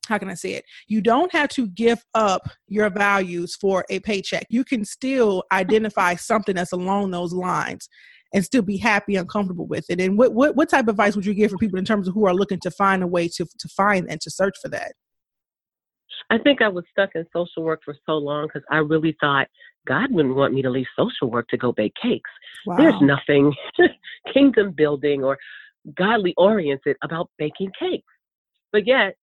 how 0.06 0.18
can 0.18 0.30
I 0.30 0.34
say 0.34 0.52
it? 0.52 0.64
You 0.86 1.00
don't 1.00 1.32
have 1.32 1.48
to 1.50 1.68
give 1.68 2.04
up 2.14 2.48
your 2.68 2.90
values 2.90 3.56
for 3.56 3.84
a 3.90 4.00
paycheck. 4.00 4.46
You 4.50 4.64
can 4.64 4.84
still 4.84 5.44
identify 5.52 6.14
something 6.14 6.54
that's 6.54 6.72
along 6.72 7.10
those 7.10 7.32
lines 7.32 7.88
and 8.32 8.44
still 8.44 8.62
be 8.62 8.76
happy 8.76 9.16
and 9.16 9.28
comfortable 9.28 9.66
with 9.66 9.86
it. 9.88 10.00
And 10.00 10.18
what, 10.18 10.34
what, 10.34 10.56
what 10.56 10.68
type 10.68 10.84
of 10.84 10.90
advice 10.90 11.14
would 11.14 11.24
you 11.24 11.34
give 11.34 11.52
for 11.52 11.58
people 11.58 11.78
in 11.78 11.84
terms 11.84 12.08
of 12.08 12.14
who 12.14 12.26
are 12.26 12.34
looking 12.34 12.58
to 12.60 12.70
find 12.70 13.02
a 13.02 13.06
way 13.06 13.28
to, 13.28 13.46
to 13.58 13.68
find 13.68 14.10
and 14.10 14.20
to 14.20 14.30
search 14.30 14.56
for 14.60 14.68
that? 14.70 14.92
I 16.30 16.38
think 16.38 16.62
I 16.62 16.68
was 16.68 16.84
stuck 16.90 17.10
in 17.14 17.24
social 17.34 17.62
work 17.62 17.80
for 17.84 17.94
so 18.06 18.12
long 18.12 18.46
because 18.46 18.62
I 18.70 18.78
really 18.78 19.16
thought 19.20 19.46
God 19.86 20.10
wouldn't 20.10 20.34
want 20.34 20.54
me 20.54 20.62
to 20.62 20.70
leave 20.70 20.86
social 20.98 21.30
work 21.30 21.46
to 21.48 21.56
go 21.56 21.72
bake 21.72 21.92
cakes. 22.00 22.30
Wow. 22.66 22.76
There's 22.76 23.00
nothing 23.00 23.52
kingdom 24.32 24.72
building 24.72 25.22
or 25.22 25.38
godly 25.96 26.34
oriented 26.36 26.96
about 27.02 27.30
baking 27.38 27.70
cakes. 27.78 28.06
But 28.72 28.86
yet, 28.86 29.14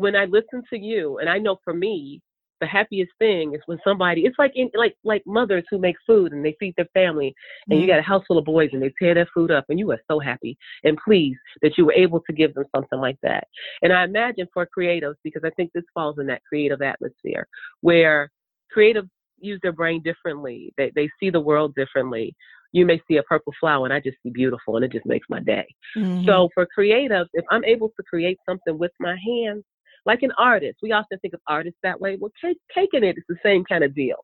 when 0.00 0.16
I 0.16 0.24
listen 0.24 0.62
to 0.70 0.78
you, 0.78 1.18
and 1.18 1.28
I 1.28 1.36
know 1.36 1.58
for 1.62 1.74
me, 1.74 2.22
the 2.60 2.66
happiest 2.66 3.12
thing 3.18 3.54
is 3.54 3.60
when 3.66 3.78
somebody 3.82 4.22
it's 4.22 4.38
like 4.38 4.52
in 4.54 4.70
like 4.74 4.94
like 5.02 5.22
mothers 5.26 5.64
who 5.70 5.78
make 5.78 5.96
food 6.06 6.32
and 6.32 6.44
they 6.44 6.54
feed 6.60 6.74
their 6.76 6.88
family 6.92 7.34
and 7.66 7.74
mm-hmm. 7.74 7.80
you 7.80 7.86
got 7.86 7.98
a 7.98 8.02
house 8.02 8.22
full 8.28 8.36
of 8.36 8.44
boys 8.44 8.68
and 8.74 8.82
they 8.82 8.92
tear 8.98 9.14
their 9.14 9.28
food 9.32 9.50
up 9.50 9.64
and 9.70 9.78
you 9.78 9.90
are 9.90 10.00
so 10.10 10.18
happy 10.18 10.58
and 10.84 10.98
pleased 11.02 11.38
that 11.62 11.78
you 11.78 11.86
were 11.86 11.92
able 11.94 12.20
to 12.20 12.34
give 12.34 12.52
them 12.52 12.64
something 12.76 13.00
like 13.00 13.16
that 13.22 13.44
and 13.80 13.94
i 13.94 14.04
imagine 14.04 14.46
for 14.52 14.68
creatives 14.76 15.14
because 15.24 15.40
i 15.42 15.50
think 15.56 15.70
this 15.72 15.84
falls 15.94 16.18
in 16.18 16.26
that 16.26 16.42
creative 16.46 16.82
atmosphere 16.82 17.48
where 17.80 18.30
creatives 18.76 19.08
use 19.38 19.58
their 19.62 19.72
brain 19.72 20.02
differently 20.02 20.70
they, 20.76 20.92
they 20.94 21.08
see 21.18 21.30
the 21.30 21.40
world 21.40 21.74
differently 21.74 22.34
you 22.72 22.84
may 22.84 23.00
see 23.08 23.16
a 23.16 23.22
purple 23.22 23.54
flower 23.58 23.86
and 23.86 23.94
i 23.94 24.00
just 24.00 24.18
see 24.22 24.28
beautiful 24.28 24.76
and 24.76 24.84
it 24.84 24.92
just 24.92 25.06
makes 25.06 25.26
my 25.30 25.40
day 25.40 25.66
mm-hmm. 25.96 26.26
so 26.26 26.50
for 26.52 26.68
creatives 26.78 27.28
if 27.32 27.44
i'm 27.50 27.64
able 27.64 27.88
to 27.96 28.02
create 28.02 28.36
something 28.46 28.76
with 28.76 28.92
my 29.00 29.16
hands 29.26 29.64
like 30.06 30.22
an 30.22 30.32
artist. 30.38 30.78
We 30.82 30.92
often 30.92 31.18
think 31.18 31.34
of 31.34 31.40
artists 31.46 31.78
that 31.82 32.00
way. 32.00 32.16
Well, 32.20 32.32
cake, 32.42 32.58
caking 32.74 33.04
it 33.04 33.16
is 33.16 33.24
the 33.28 33.36
same 33.42 33.64
kind 33.64 33.84
of 33.84 33.94
deal. 33.94 34.16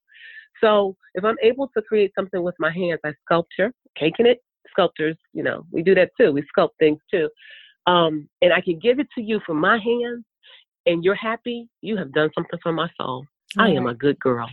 So 0.62 0.96
if 1.14 1.24
I'm 1.24 1.36
able 1.42 1.68
to 1.76 1.82
create 1.82 2.12
something 2.16 2.42
with 2.42 2.54
my 2.58 2.72
hands, 2.72 3.00
I 3.04 3.12
sculpture, 3.24 3.72
caking 3.98 4.26
it, 4.26 4.38
sculptors, 4.70 5.16
you 5.32 5.42
know, 5.42 5.64
we 5.70 5.82
do 5.82 5.94
that 5.94 6.10
too. 6.18 6.32
We 6.32 6.42
sculpt 6.56 6.70
things 6.78 6.98
too. 7.10 7.28
Um, 7.86 8.28
and 8.42 8.52
I 8.52 8.60
can 8.60 8.78
give 8.78 8.98
it 8.98 9.06
to 9.16 9.22
you 9.22 9.40
from 9.46 9.60
my 9.60 9.78
hands 9.78 10.24
and 10.86 11.04
you're 11.04 11.14
happy, 11.14 11.68
you 11.82 11.96
have 11.96 12.12
done 12.12 12.30
something 12.34 12.58
for 12.62 12.72
my 12.72 12.88
soul. 13.00 13.22
Mm-hmm. 13.22 13.60
I 13.60 13.68
am 13.70 13.86
a 13.86 13.94
good 13.94 14.18
girl. 14.18 14.48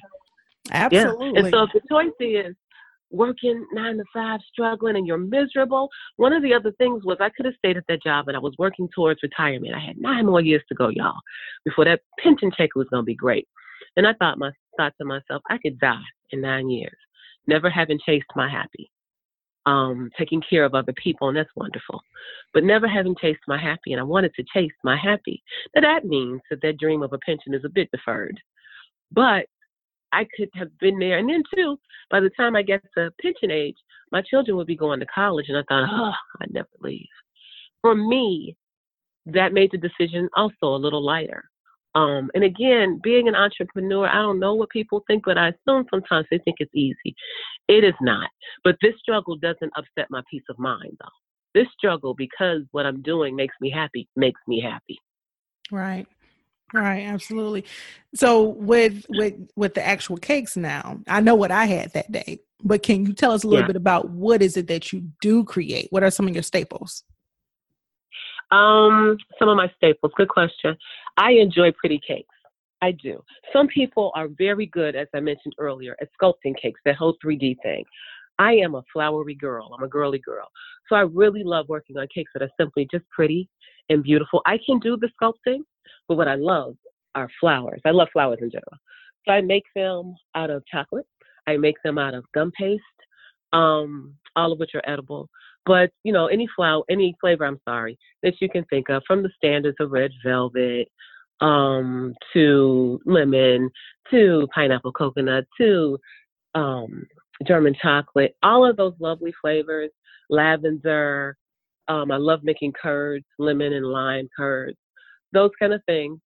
Absolutely. 0.71 1.31
Yeah. 1.33 1.39
And 1.39 1.49
so 1.51 1.63
if 1.63 1.69
the 1.73 1.81
choice 1.89 2.11
is 2.19 2.55
working 3.13 3.65
nine 3.71 3.97
to 3.97 4.03
five, 4.11 4.39
struggling, 4.51 4.97
and 4.97 5.07
you're 5.07 5.17
miserable. 5.17 5.87
One 6.17 6.33
of 6.33 6.41
the 6.41 6.53
other 6.53 6.71
things 6.73 7.05
was 7.05 7.17
I 7.21 7.29
could 7.29 7.45
have 7.45 7.55
stayed 7.57 7.77
at 7.77 7.85
that 7.87 8.03
job 8.03 8.27
and 8.27 8.35
I 8.35 8.39
was 8.39 8.55
working 8.57 8.89
towards 8.93 9.23
retirement. 9.23 9.75
I 9.75 9.79
had 9.79 9.97
nine 9.97 10.25
more 10.25 10.41
years 10.41 10.63
to 10.69 10.75
go, 10.75 10.89
y'all, 10.89 11.19
before 11.63 11.85
that 11.85 12.01
pension 12.19 12.51
check 12.57 12.71
was 12.75 12.87
going 12.89 13.03
to 13.03 13.05
be 13.05 13.15
great. 13.15 13.47
And 13.95 14.07
I 14.07 14.13
thought, 14.13 14.39
my, 14.39 14.51
thought 14.77 14.93
to 14.99 15.05
myself, 15.05 15.43
I 15.49 15.59
could 15.59 15.79
die 15.79 16.01
in 16.31 16.41
nine 16.41 16.69
years, 16.69 16.97
never 17.47 17.69
having 17.69 17.99
chased 18.03 18.25
my 18.35 18.49
happy, 18.49 18.89
um, 19.67 20.09
taking 20.17 20.41
care 20.41 20.65
of 20.65 20.73
other 20.73 20.93
people, 20.93 21.27
and 21.27 21.37
that's 21.37 21.49
wonderful. 21.55 22.01
But 22.53 22.63
never 22.63 22.87
having 22.87 23.15
chased 23.21 23.41
my 23.47 23.61
happy, 23.61 23.93
and 23.93 23.99
I 23.99 24.03
wanted 24.03 24.33
to 24.35 24.45
chase 24.51 24.73
my 24.83 24.97
happy. 24.97 25.43
Now 25.75 25.81
that 25.81 26.05
means 26.05 26.41
that 26.49 26.61
that 26.63 26.79
dream 26.79 27.03
of 27.03 27.13
a 27.13 27.19
pension 27.19 27.53
is 27.53 27.63
a 27.63 27.69
bit 27.69 27.89
deferred. 27.91 28.39
But 29.11 29.45
I 30.13 30.27
could 30.37 30.49
have 30.55 30.69
been 30.79 30.99
there. 30.99 31.17
And 31.17 31.29
then 31.29 31.43
too, 31.55 31.77
by 32.09 32.19
the 32.19 32.29
time 32.37 32.55
I 32.55 32.61
get 32.61 32.81
to 32.97 33.11
pension 33.21 33.51
age, 33.51 33.75
my 34.11 34.21
children 34.21 34.55
would 34.57 34.67
be 34.67 34.75
going 34.75 34.99
to 34.99 35.05
college, 35.07 35.47
and 35.49 35.57
I 35.57 35.63
thought, 35.67 35.89
oh, 35.91 36.13
I'd 36.41 36.53
never 36.53 36.69
leave. 36.81 37.07
For 37.81 37.95
me, 37.95 38.55
that 39.25 39.53
made 39.53 39.71
the 39.71 39.77
decision 39.77 40.29
also 40.35 40.67
a 40.67 40.77
little 40.77 41.03
lighter. 41.03 41.43
Um, 41.95 42.31
and 42.33 42.43
again, 42.43 42.99
being 43.03 43.27
an 43.27 43.35
entrepreneur, 43.35 44.07
I 44.07 44.15
don't 44.15 44.39
know 44.39 44.55
what 44.55 44.69
people 44.69 45.03
think, 45.05 45.23
but 45.25 45.37
I 45.37 45.49
assume 45.49 45.85
sometimes 45.91 46.25
they 46.29 46.39
think 46.39 46.57
it's 46.59 46.73
easy. 46.73 47.15
It 47.67 47.83
is 47.83 47.93
not. 48.01 48.29
But 48.63 48.77
this 48.81 48.93
struggle 48.99 49.35
doesn't 49.35 49.73
upset 49.75 50.07
my 50.09 50.21
peace 50.29 50.43
of 50.49 50.57
mind, 50.57 50.97
though. 50.99 51.59
This 51.59 51.67
struggle, 51.77 52.15
because 52.15 52.61
what 52.71 52.85
I'm 52.87 53.01
doing 53.03 53.35
makes 53.35 53.53
me 53.61 53.69
happy, 53.69 54.07
makes 54.15 54.41
me 54.47 54.59
happy. 54.59 54.99
Right. 55.71 56.07
Right, 56.73 57.03
absolutely. 57.03 57.65
So 58.15 58.41
with 58.41 59.05
with 59.09 59.35
with 59.55 59.75
the 59.75 59.85
actual 59.85 60.17
cakes 60.17 60.57
now, 60.57 60.99
I 61.07 61.21
know 61.21 61.35
what 61.35 61.51
I 61.51 61.65
had 61.65 61.93
that 61.93 62.11
day, 62.11 62.39
but 62.63 62.81
can 62.81 63.05
you 63.05 63.13
tell 63.13 63.31
us 63.31 63.43
a 63.43 63.47
little 63.47 63.61
yeah. 63.61 63.67
bit 63.67 63.75
about 63.75 64.09
what 64.09 64.41
is 64.41 64.57
it 64.57 64.67
that 64.67 64.91
you 64.91 65.07
do 65.21 65.43
create? 65.43 65.87
What 65.91 66.03
are 66.03 66.09
some 66.09 66.27
of 66.27 66.33
your 66.33 66.41
staples? 66.41 67.03
Um, 68.49 69.17
some 69.37 69.49
of 69.49 69.55
my 69.57 69.71
staples. 69.77 70.11
Good 70.17 70.29
question. 70.29 70.75
I 71.17 71.33
enjoy 71.33 71.71
pretty 71.73 72.01
cakes. 72.05 72.27
I 72.81 72.91
do. 72.91 73.23
Some 73.53 73.67
people 73.67 74.11
are 74.15 74.27
very 74.37 74.65
good, 74.65 74.95
as 74.95 75.07
I 75.13 75.19
mentioned 75.19 75.53
earlier, 75.57 75.95
at 76.01 76.09
sculpting 76.19 76.59
cakes, 76.61 76.81
that 76.85 76.95
whole 76.95 77.15
3D 77.23 77.57
thing. 77.63 77.85
I 78.39 78.53
am 78.53 78.75
a 78.75 78.83
flowery 78.91 79.35
girl. 79.35 79.71
I'm 79.73 79.83
a 79.83 79.87
girly 79.87 80.19
girl. 80.19 80.47
So 80.89 80.95
I 80.95 81.01
really 81.01 81.43
love 81.43 81.69
working 81.69 81.97
on 81.97 82.07
cakes 82.13 82.31
that 82.33 82.43
are 82.43 82.51
simply 82.59 82.87
just 82.91 83.07
pretty 83.09 83.47
and 83.89 84.03
beautiful. 84.03 84.41
I 84.45 84.59
can 84.65 84.79
do 84.79 84.97
the 84.97 85.09
sculpting, 85.21 85.59
but 86.07 86.15
what 86.15 86.27
I 86.27 86.35
love 86.35 86.75
are 87.15 87.29
flowers. 87.39 87.81
I 87.85 87.91
love 87.91 88.09
flowers 88.11 88.39
in 88.41 88.49
general. 88.51 88.77
So 89.25 89.33
I 89.33 89.41
make 89.41 89.63
them 89.75 90.15
out 90.35 90.49
of 90.49 90.63
chocolate. 90.65 91.05
I 91.47 91.57
make 91.57 91.75
them 91.83 91.97
out 91.97 92.13
of 92.13 92.25
gum 92.33 92.51
paste, 92.57 92.81
um, 93.51 94.15
all 94.35 94.51
of 94.51 94.59
which 94.59 94.71
are 94.75 94.89
edible. 94.89 95.29
But 95.65 95.91
you 96.03 96.11
know, 96.11 96.27
any 96.27 96.47
flower, 96.55 96.83
any 96.89 97.15
flavor, 97.21 97.45
I'm 97.45 97.59
sorry, 97.67 97.97
that 98.21 98.35
you 98.41 98.49
can 98.49 98.65
think 98.65 98.89
of, 98.89 99.03
from 99.07 99.23
the 99.23 99.29
standards 99.37 99.77
of 99.79 99.91
red 99.91 100.11
velvet, 100.23 100.89
um, 101.41 102.13
to 102.33 102.99
lemon, 103.05 103.69
to 104.11 104.47
pineapple 104.53 104.91
coconut, 104.91 105.45
to 105.59 105.97
um, 106.55 107.05
German 107.45 107.75
chocolate, 107.81 108.35
all 108.43 108.65
of 108.65 108.77
those 108.77 108.93
lovely 108.99 109.33
flavors, 109.41 109.91
lavender. 110.29 111.37
Um, 111.87 112.11
I 112.11 112.17
love 112.17 112.41
making 112.43 112.73
curds, 112.81 113.25
lemon 113.39 113.73
and 113.73 113.85
lime 113.85 114.29
curds, 114.37 114.77
those 115.33 115.51
kind 115.59 115.73
of 115.73 115.81
things. 115.85 116.19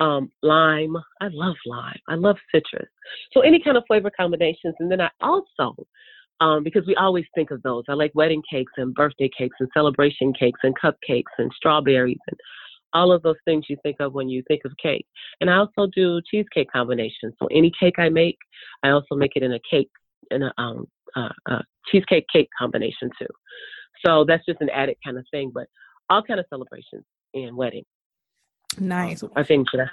Um, 0.00 0.30
lime, 0.42 0.96
I 1.20 1.28
love 1.30 1.54
lime. 1.66 2.00
I 2.08 2.16
love 2.16 2.36
citrus. 2.52 2.88
So 3.32 3.42
any 3.42 3.62
kind 3.62 3.76
of 3.76 3.84
flavor 3.86 4.10
combinations. 4.10 4.74
And 4.80 4.90
then 4.90 5.00
I 5.00 5.08
also 5.20 5.76
um, 6.40 6.64
because 6.64 6.84
we 6.86 6.96
always 6.96 7.24
think 7.34 7.50
of 7.50 7.62
those. 7.62 7.84
I 7.88 7.94
like 7.94 8.12
wedding 8.14 8.42
cakes 8.50 8.72
and 8.76 8.94
birthday 8.94 9.30
cakes 9.36 9.56
and 9.60 9.68
celebration 9.72 10.32
cakes 10.32 10.60
and 10.62 10.74
cupcakes 10.78 11.32
and 11.38 11.50
strawberries 11.56 12.18
and 12.26 12.38
all 12.92 13.12
of 13.12 13.22
those 13.22 13.36
things 13.44 13.66
you 13.68 13.76
think 13.82 13.96
of 14.00 14.14
when 14.14 14.28
you 14.28 14.42
think 14.46 14.62
of 14.64 14.72
cake. 14.80 15.06
And 15.40 15.50
I 15.50 15.56
also 15.56 15.88
do 15.94 16.20
cheesecake 16.30 16.70
combinations. 16.72 17.34
So 17.40 17.46
any 17.46 17.72
cake 17.78 17.98
I 17.98 18.08
make, 18.08 18.38
I 18.82 18.90
also 18.90 19.14
make 19.14 19.32
it 19.36 19.42
in 19.42 19.52
a 19.52 19.60
cake 19.68 19.90
in 20.30 20.42
a, 20.42 20.52
um, 20.58 20.86
uh, 21.16 21.28
uh, 21.50 21.62
cheesecake 21.90 22.26
cake 22.32 22.48
combination 22.58 23.10
too. 23.18 23.26
So 24.04 24.24
that's 24.26 24.44
just 24.46 24.60
an 24.60 24.70
added 24.70 24.96
kind 25.04 25.18
of 25.18 25.24
thing. 25.30 25.50
But 25.52 25.66
all 26.10 26.22
kind 26.22 26.38
of 26.38 26.46
celebrations 26.50 27.04
and 27.34 27.56
weddings. 27.56 27.86
Nice. 28.80 29.22
I 29.36 29.42
think 29.42 29.68
that. 29.72 29.90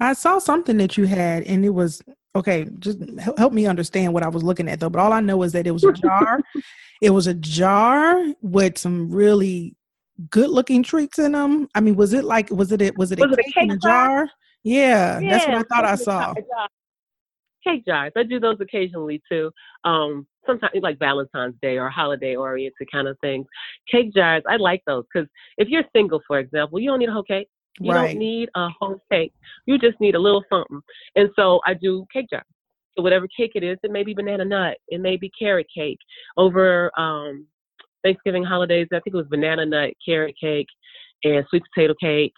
I 0.00 0.14
saw 0.14 0.38
something 0.38 0.76
that 0.78 0.96
you 0.96 1.04
had, 1.04 1.42
and 1.44 1.64
it 1.64 1.70
was 1.70 2.02
okay. 2.34 2.66
Just 2.78 2.98
help 3.36 3.52
me 3.52 3.66
understand 3.66 4.14
what 4.14 4.22
I 4.22 4.28
was 4.28 4.42
looking 4.42 4.68
at, 4.68 4.80
though. 4.80 4.90
But 4.90 5.00
all 5.00 5.12
I 5.12 5.20
know 5.20 5.42
is 5.42 5.52
that 5.52 5.66
it 5.66 5.72
was 5.72 5.84
a 5.84 5.92
jar. 5.92 6.40
it 7.02 7.10
was 7.10 7.26
a 7.26 7.34
jar 7.34 8.24
with 8.40 8.78
some 8.78 9.10
really 9.10 9.76
good-looking 10.30 10.82
treats 10.82 11.18
in 11.18 11.32
them. 11.32 11.68
I 11.74 11.80
mean, 11.80 11.96
was 11.96 12.12
it 12.12 12.24
like 12.24 12.50
was 12.50 12.72
it 12.72 12.96
was 12.96 13.12
it 13.12 13.18
was 13.18 13.30
a, 13.30 13.32
it 13.32 13.38
a 13.38 13.42
cake 13.42 13.64
in 13.64 13.70
a 13.72 13.76
jar? 13.76 14.28
Yeah, 14.62 15.18
yeah, 15.18 15.30
that's 15.30 15.46
what 15.46 15.56
I 15.56 15.62
thought 15.62 15.84
I 15.84 15.94
saw. 15.94 16.34
Cake 17.64 17.84
jars. 17.84 18.12
I 18.16 18.22
do 18.22 18.40
those 18.40 18.58
occasionally 18.60 19.22
too. 19.30 19.50
Um, 19.84 20.26
sometimes 20.46 20.72
like 20.82 20.98
Valentine's 20.98 21.54
Day 21.62 21.78
or 21.78 21.90
holiday 21.90 22.36
oriented 22.36 22.88
kind 22.90 23.08
of 23.08 23.18
things. 23.20 23.46
Cake 23.90 24.14
jars, 24.14 24.42
I 24.48 24.56
like 24.56 24.82
those 24.86 25.04
because 25.12 25.28
if 25.58 25.68
you're 25.68 25.84
single, 25.94 26.20
for 26.26 26.38
example, 26.38 26.80
you 26.80 26.90
don't 26.90 26.98
need 26.98 27.08
a 27.08 27.12
whole 27.12 27.22
cake. 27.22 27.48
You 27.78 27.92
right. 27.92 28.08
don't 28.08 28.18
need 28.18 28.50
a 28.54 28.68
whole 28.78 29.00
cake. 29.10 29.32
You 29.66 29.78
just 29.78 30.00
need 30.00 30.14
a 30.14 30.18
little 30.18 30.44
something. 30.50 30.80
And 31.16 31.30
so 31.36 31.60
I 31.66 31.74
do 31.74 32.06
cake 32.12 32.26
jars. 32.30 32.44
So 32.96 33.02
whatever 33.02 33.28
cake 33.28 33.52
it 33.54 33.62
is, 33.62 33.78
it 33.82 33.92
may 33.92 34.02
be 34.02 34.14
banana 34.14 34.44
nut, 34.44 34.76
it 34.88 35.00
may 35.00 35.16
be 35.16 35.30
carrot 35.38 35.66
cake. 35.74 35.98
Over 36.36 36.90
um, 36.98 37.46
Thanksgiving 38.02 38.44
holidays, 38.44 38.88
I 38.92 39.00
think 39.00 39.14
it 39.14 39.16
was 39.16 39.26
banana 39.28 39.64
nut, 39.64 39.92
carrot 40.04 40.34
cake, 40.40 40.66
and 41.24 41.44
sweet 41.48 41.62
potato 41.72 41.94
cake 42.00 42.34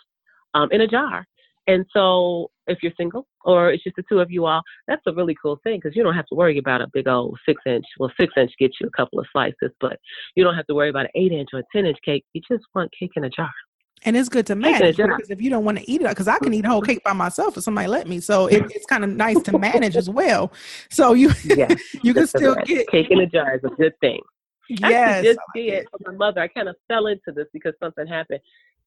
um, 0.55 0.69
in 0.73 0.83
a 0.83 0.87
jar. 0.87 1.27
And 1.67 1.87
so 1.93 2.51
if 2.67 2.79
you're 2.83 2.93
single 2.97 3.27
or 3.45 3.71
it's 3.71 3.85
just 3.85 3.97
the 3.97 4.05
two 4.09 4.21
of 4.21 4.31
you 4.31 4.47
all, 4.47 4.63
that's 4.89 5.03
a 5.07 5.13
really 5.13 5.37
cool 5.41 5.59
thing 5.63 5.79
because 5.83 5.97
you 5.97 6.03
don't 6.03 6.15
have 6.15 6.27
to 6.27 6.35
worry 6.35 6.59
about 6.59 6.81
a 6.81 6.89
big 6.93 7.09
old 7.09 7.39
six 7.47 7.61
inch. 7.67 7.85
Well, 7.99 8.13
six 8.19 8.33
inch 8.37 8.53
gets 8.59 8.75
you 8.81 8.89
a 8.89 8.97
couple 8.97 9.21
of 9.21 9.27
slices, 9.33 9.71
but 9.81 9.99
you 10.35 10.45
don't 10.45 10.57
have 10.57 10.67
to 10.67 10.75
worry 10.75 10.91
about 10.91 11.07
an 11.07 11.13
eight 11.15 11.33
inch 11.33 11.51
or 11.53 11.61
a 11.61 11.65
10 11.73 11.87
inch 11.87 11.99
cake. 12.05 12.25
You 12.33 12.41
just 12.51 12.65
want 12.75 12.91
cake 12.99 13.13
in 13.17 13.25
a 13.25 13.31
jar. 13.31 13.51
And 14.05 14.17
it's 14.17 14.29
good 14.29 14.47
to 14.47 14.57
manage 14.57 14.97
because 14.97 15.31
if 15.31 15.41
you 15.41 15.49
don't 15.49 15.65
want 15.65 15.79
to 15.79 15.89
eat 15.89 16.01
it, 16.01 16.09
because 16.09 16.27
I 16.27 16.39
can 16.39 16.53
eat 16.53 16.65
a 16.65 16.69
whole 16.69 16.81
mm-hmm. 16.81 16.91
cake 16.91 17.05
by 17.05 17.13
myself 17.13 17.57
if 17.57 17.63
somebody 17.63 17.87
let 17.87 18.09
me. 18.09 18.19
So 18.19 18.47
it, 18.49 18.65
it's 18.71 18.87
kind 18.87 19.05
of 19.05 19.11
nice 19.11 19.41
to 19.43 19.57
manage 19.59 19.97
as 19.97 20.11
well. 20.11 20.53
So 20.91 21.13
you 21.15 21.31
yeah, 21.45 21.73
you 22.03 22.13
can 22.13 22.27
still 22.27 22.57
get 22.65 22.89
cake 22.89 23.09
in 23.11 23.21
a 23.21 23.27
jar 23.27 23.55
is 23.55 23.61
a 23.65 23.69
good 23.69 23.93
thing. 24.01 24.21
Yes, 24.69 25.19
I 25.19 25.23
just 25.23 25.39
like 25.39 25.67
did 25.67 25.87
for 25.91 26.11
my 26.11 26.17
mother. 26.17 26.41
I 26.41 26.49
kind 26.49 26.69
of 26.69 26.77
fell 26.89 27.07
into 27.07 27.33
this 27.35 27.47
because 27.53 27.75
something 27.83 28.07
happened. 28.07 28.41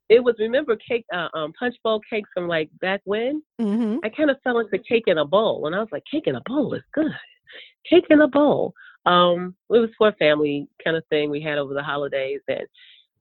It 0.10 0.24
was 0.24 0.36
remember 0.38 0.76
cake, 0.76 1.06
uh, 1.14 1.30
um, 1.34 1.54
punch 1.58 1.76
bowl 1.84 2.00
cakes 2.10 2.30
from 2.34 2.48
like 2.48 2.70
back 2.80 3.02
when. 3.06 3.42
Mm-hmm. 3.60 3.98
I 4.04 4.10
kind 4.10 4.30
of 4.30 4.38
fell 4.44 4.60
into 4.60 4.78
cake 4.80 5.06
in 5.08 5.18
a 5.18 5.26
bowl, 5.26 5.66
and 5.66 5.76
I 5.76 5.80
was 5.80 5.90
like, 5.92 6.04
cake 6.10 6.28
in 6.28 6.36
a 6.36 6.42
bowl 6.46 6.74
is 6.74 6.84
good. 6.94 7.12
Cake 7.90 8.06
in 8.10 8.22
a 8.22 8.28
bowl. 8.28 8.74
Um, 9.06 9.56
it 9.70 9.80
was 9.80 9.90
for 9.98 10.10
a 10.10 10.14
family 10.14 10.68
kind 10.84 10.98
of 10.98 11.04
thing 11.10 11.30
we 11.30 11.42
had 11.42 11.58
over 11.58 11.74
the 11.74 11.84
holidays, 11.84 12.42
and 12.48 12.68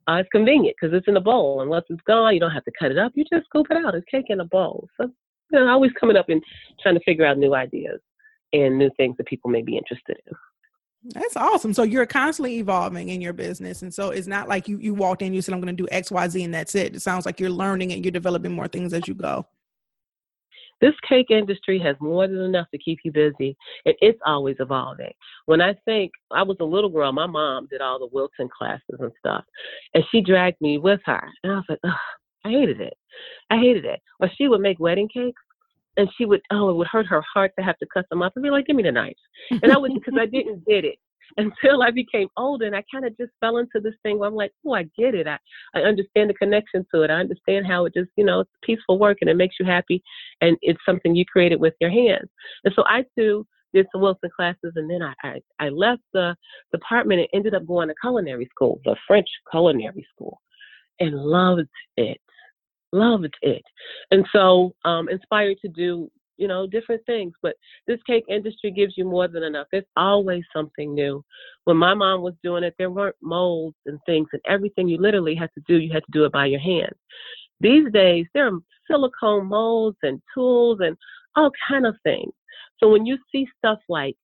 uh, 0.09 0.15
it's 0.15 0.29
convenient 0.31 0.77
because 0.81 0.95
it's 0.95 1.09
in 1.09 1.17
a 1.17 1.21
bowl. 1.21 1.61
And 1.61 1.71
once 1.71 1.87
it's 1.89 2.03
gone, 2.07 2.35
you 2.35 2.41
don't 2.41 2.51
have 2.51 2.65
to 2.65 2.73
cut 2.79 2.91
it 2.91 2.99
up. 2.99 3.13
You 3.15 3.25
just 3.33 3.47
scoop 3.47 3.67
it 3.71 3.77
out. 3.85 3.95
It's 3.95 4.05
cake 4.11 4.27
in 4.29 4.41
a 4.41 4.45
bowl. 4.45 4.89
So, 4.99 5.11
you 5.51 5.61
know, 5.61 5.69
always 5.69 5.93
coming 5.99 6.17
up 6.17 6.29
and 6.29 6.43
trying 6.83 6.95
to 6.95 7.05
figure 7.05 7.27
out 7.27 7.39
new 7.39 7.55
ideas 7.55 8.01
and 8.53 8.79
new 8.79 8.91
things 8.97 9.17
that 9.17 9.27
people 9.27 9.51
may 9.51 9.63
be 9.63 9.77
interested 9.77 10.17
in. 10.27 10.35
That's 11.13 11.37
awesome. 11.37 11.75
So 11.75 11.83
you're 11.83 12.07
constantly 12.07 12.59
evolving 12.59 13.11
in 13.11 13.21
your 13.21 13.35
business. 13.35 13.83
And 13.83 13.93
so 13.93 14.11
it's 14.11 14.27
not 14.27 14.49
like 14.49 14.69
you, 14.69 14.79
you 14.79 14.95
walked 14.95 15.21
in, 15.21 15.35
you 15.35 15.43
said, 15.43 15.53
I'm 15.53 15.61
going 15.61 15.77
to 15.77 15.83
do 15.83 15.89
X, 15.93 16.11
Y, 16.11 16.29
Z, 16.29 16.43
and 16.43 16.55
that's 16.55 16.75
it. 16.75 16.97
It 16.97 17.03
sounds 17.03 17.27
like 17.27 17.39
you're 17.39 17.51
learning 17.51 17.93
and 17.93 18.03
you're 18.05 18.13
developing 18.13 18.53
more 18.53 18.69
things 18.69 18.95
as 18.95 19.07
you 19.07 19.15
go 19.15 19.47
this 20.85 20.95
cake 21.09 21.31
industry 21.31 21.79
has 21.79 21.97
more 22.01 22.27
than 22.29 22.41
enough 22.41 22.67
to 22.71 22.79
keep 22.79 22.99
you 23.05 23.13
busy, 23.13 23.57
and 23.87 23.95
it's 24.01 24.19
always 24.27 24.57
evolving. 24.61 25.13
When 25.47 25.63
I 25.63 25.75
think 25.87 26.13
I 26.31 26.43
was 26.43 26.59
a 26.61 26.65
little 26.65 26.91
girl, 26.91 27.11
my 27.13 27.27
mom 27.27 27.69
did 27.71 27.81
all 27.81 27.99
the 27.99 28.09
Wilton 28.13 28.51
classes 28.57 28.99
and 28.99 29.13
stuff, 29.19 29.45
and 29.95 30.05
she 30.11 30.21
dragged 30.21 30.61
me 30.61 30.77
with 30.79 31.01
her, 31.07 31.27
and 31.43 31.53
I 31.53 31.57
was 31.57 31.65
like, 31.69 31.79
I 32.45 32.51
hated 32.51 32.83
it. 32.83 32.99
I 33.49 33.57
hated 33.57 33.87
it. 33.87 34.01
Or 34.21 34.31
she 34.37 34.49
would 34.49 34.61
make 34.61 34.79
wedding 34.79 35.09
cakes, 35.09 35.41
and 35.97 36.09
she 36.17 36.25
would, 36.25 36.41
oh, 36.51 36.71
it 36.71 36.77
would 36.77 36.87
hurt 36.87 37.07
her 37.07 37.23
heart 37.33 37.53
to 37.59 37.65
have 37.65 37.79
to 37.79 37.87
cut 37.93 38.07
them 38.11 38.23
up, 38.23 38.33
and 38.37 38.43
be 38.43 38.51
like, 38.51 38.67
give 38.67 38.77
me 38.77 38.83
the 38.83 38.93
knife, 38.93 39.17
and 39.51 39.73
I 39.73 39.77
was 39.77 39.93
because 39.95 40.15
I 40.19 40.27
didn't 40.27 40.67
get 40.67 40.85
it 40.85 40.99
until 41.37 41.83
I 41.83 41.91
became 41.91 42.29
older 42.37 42.67
and 42.67 42.77
I 42.77 42.85
kind 42.93 43.05
of 43.05 43.17
just 43.17 43.33
fell 43.41 43.59
into 43.59 43.81
this 43.81 43.95
thing 44.03 44.19
where 44.19 44.29
I'm 44.29 44.35
like, 44.35 44.53
oh, 44.67 44.75
I 44.75 44.85
get 44.97 45.15
it. 45.15 45.27
I, 45.27 45.39
I 45.75 45.81
understand 45.81 46.31
the 46.31 46.35
connection 46.35 46.87
to 46.95 47.03
it. 47.03 47.11
I 47.11 47.15
understand 47.15 47.67
how 47.67 47.87
it 47.87 47.95
just, 47.95 48.11
you 48.17 48.25
know, 48.25 48.41
it's 48.41 48.51
peaceful 48.63 48.99
work 48.99 49.19
and 49.21 49.31
it 49.31 49.37
makes 49.37 49.57
you 49.59 49.67
happy 49.67 50.03
and 50.41 50.57
it's 50.63 50.81
something 50.87 51.15
you 51.15 51.25
created 51.25 51.61
with 51.61 51.75
your 51.81 51.91
hands. 51.91 52.29
And 52.65 52.75
so 52.75 52.85
I 52.87 53.05
too 53.19 53.47
did 53.73 53.87
some 53.91 54.03
Wilton 54.03 54.31
classes 54.35 54.73
and 54.77 54.89
then 54.89 55.03
I, 55.03 55.15
I, 55.23 55.41
I 55.67 55.69
left 55.69 56.03
the 56.13 56.37
department 56.73 57.21
and 57.21 57.29
ended 57.35 57.55
up 57.55 57.67
going 57.67 57.89
to 57.89 57.95
culinary 58.01 58.47
school, 58.47 58.81
the 58.85 58.97
French 59.07 59.29
culinary 59.51 60.07
school, 60.15 60.41
and 61.01 61.15
loved 61.15 61.69
it. 61.97 62.21
Loved 62.95 63.35
it. 63.43 63.63
And 64.13 64.25
so 64.33 64.73
um 64.85 65.09
inspired 65.09 65.59
to 65.63 65.69
do 65.69 66.11
you 66.37 66.49
know, 66.49 66.67
different 66.67 67.05
things. 67.07 67.33
But 67.43 67.55
this 67.87 68.01
cake 68.07 68.25
industry 68.29 68.71
gives 68.71 68.95
you 68.97 69.05
more 69.05 69.29
than 69.29 69.43
enough. 69.43 69.69
It's 69.73 69.89
always 69.97 70.43
something 70.53 70.95
new. 70.95 71.25
When 71.65 71.77
my 71.77 71.95
mom 71.95 72.23
was 72.23 72.35
doing 72.43 72.65
it, 72.65 72.75
there 72.79 72.91
weren't 72.91 73.17
molds 73.23 73.77
and 73.87 73.99
things, 74.07 74.29
and 74.33 74.43
everything 74.49 74.89
you 74.89 74.99
literally 74.99 75.35
had 75.35 75.51
to 75.55 75.63
do, 75.69 75.79
you 75.79 75.93
had 75.93 76.05
to 76.05 76.13
do 76.13 76.25
it 76.25 76.33
by 76.33 76.47
your 76.47 76.61
hands. 76.61 76.97
These 77.61 77.91
days, 77.93 78.27
there 78.35 78.49
are 78.49 78.59
silicone 78.91 79.47
molds 79.47 79.97
and 80.03 80.21
tools 80.35 80.79
and 80.81 80.97
all 81.37 81.53
kind 81.69 81.87
of 81.87 81.95
things. 82.03 82.33
So 82.79 82.89
when 82.89 83.07
you 83.07 83.17
see 83.31 83.47
stuff 83.59 83.79
like 83.89 84.17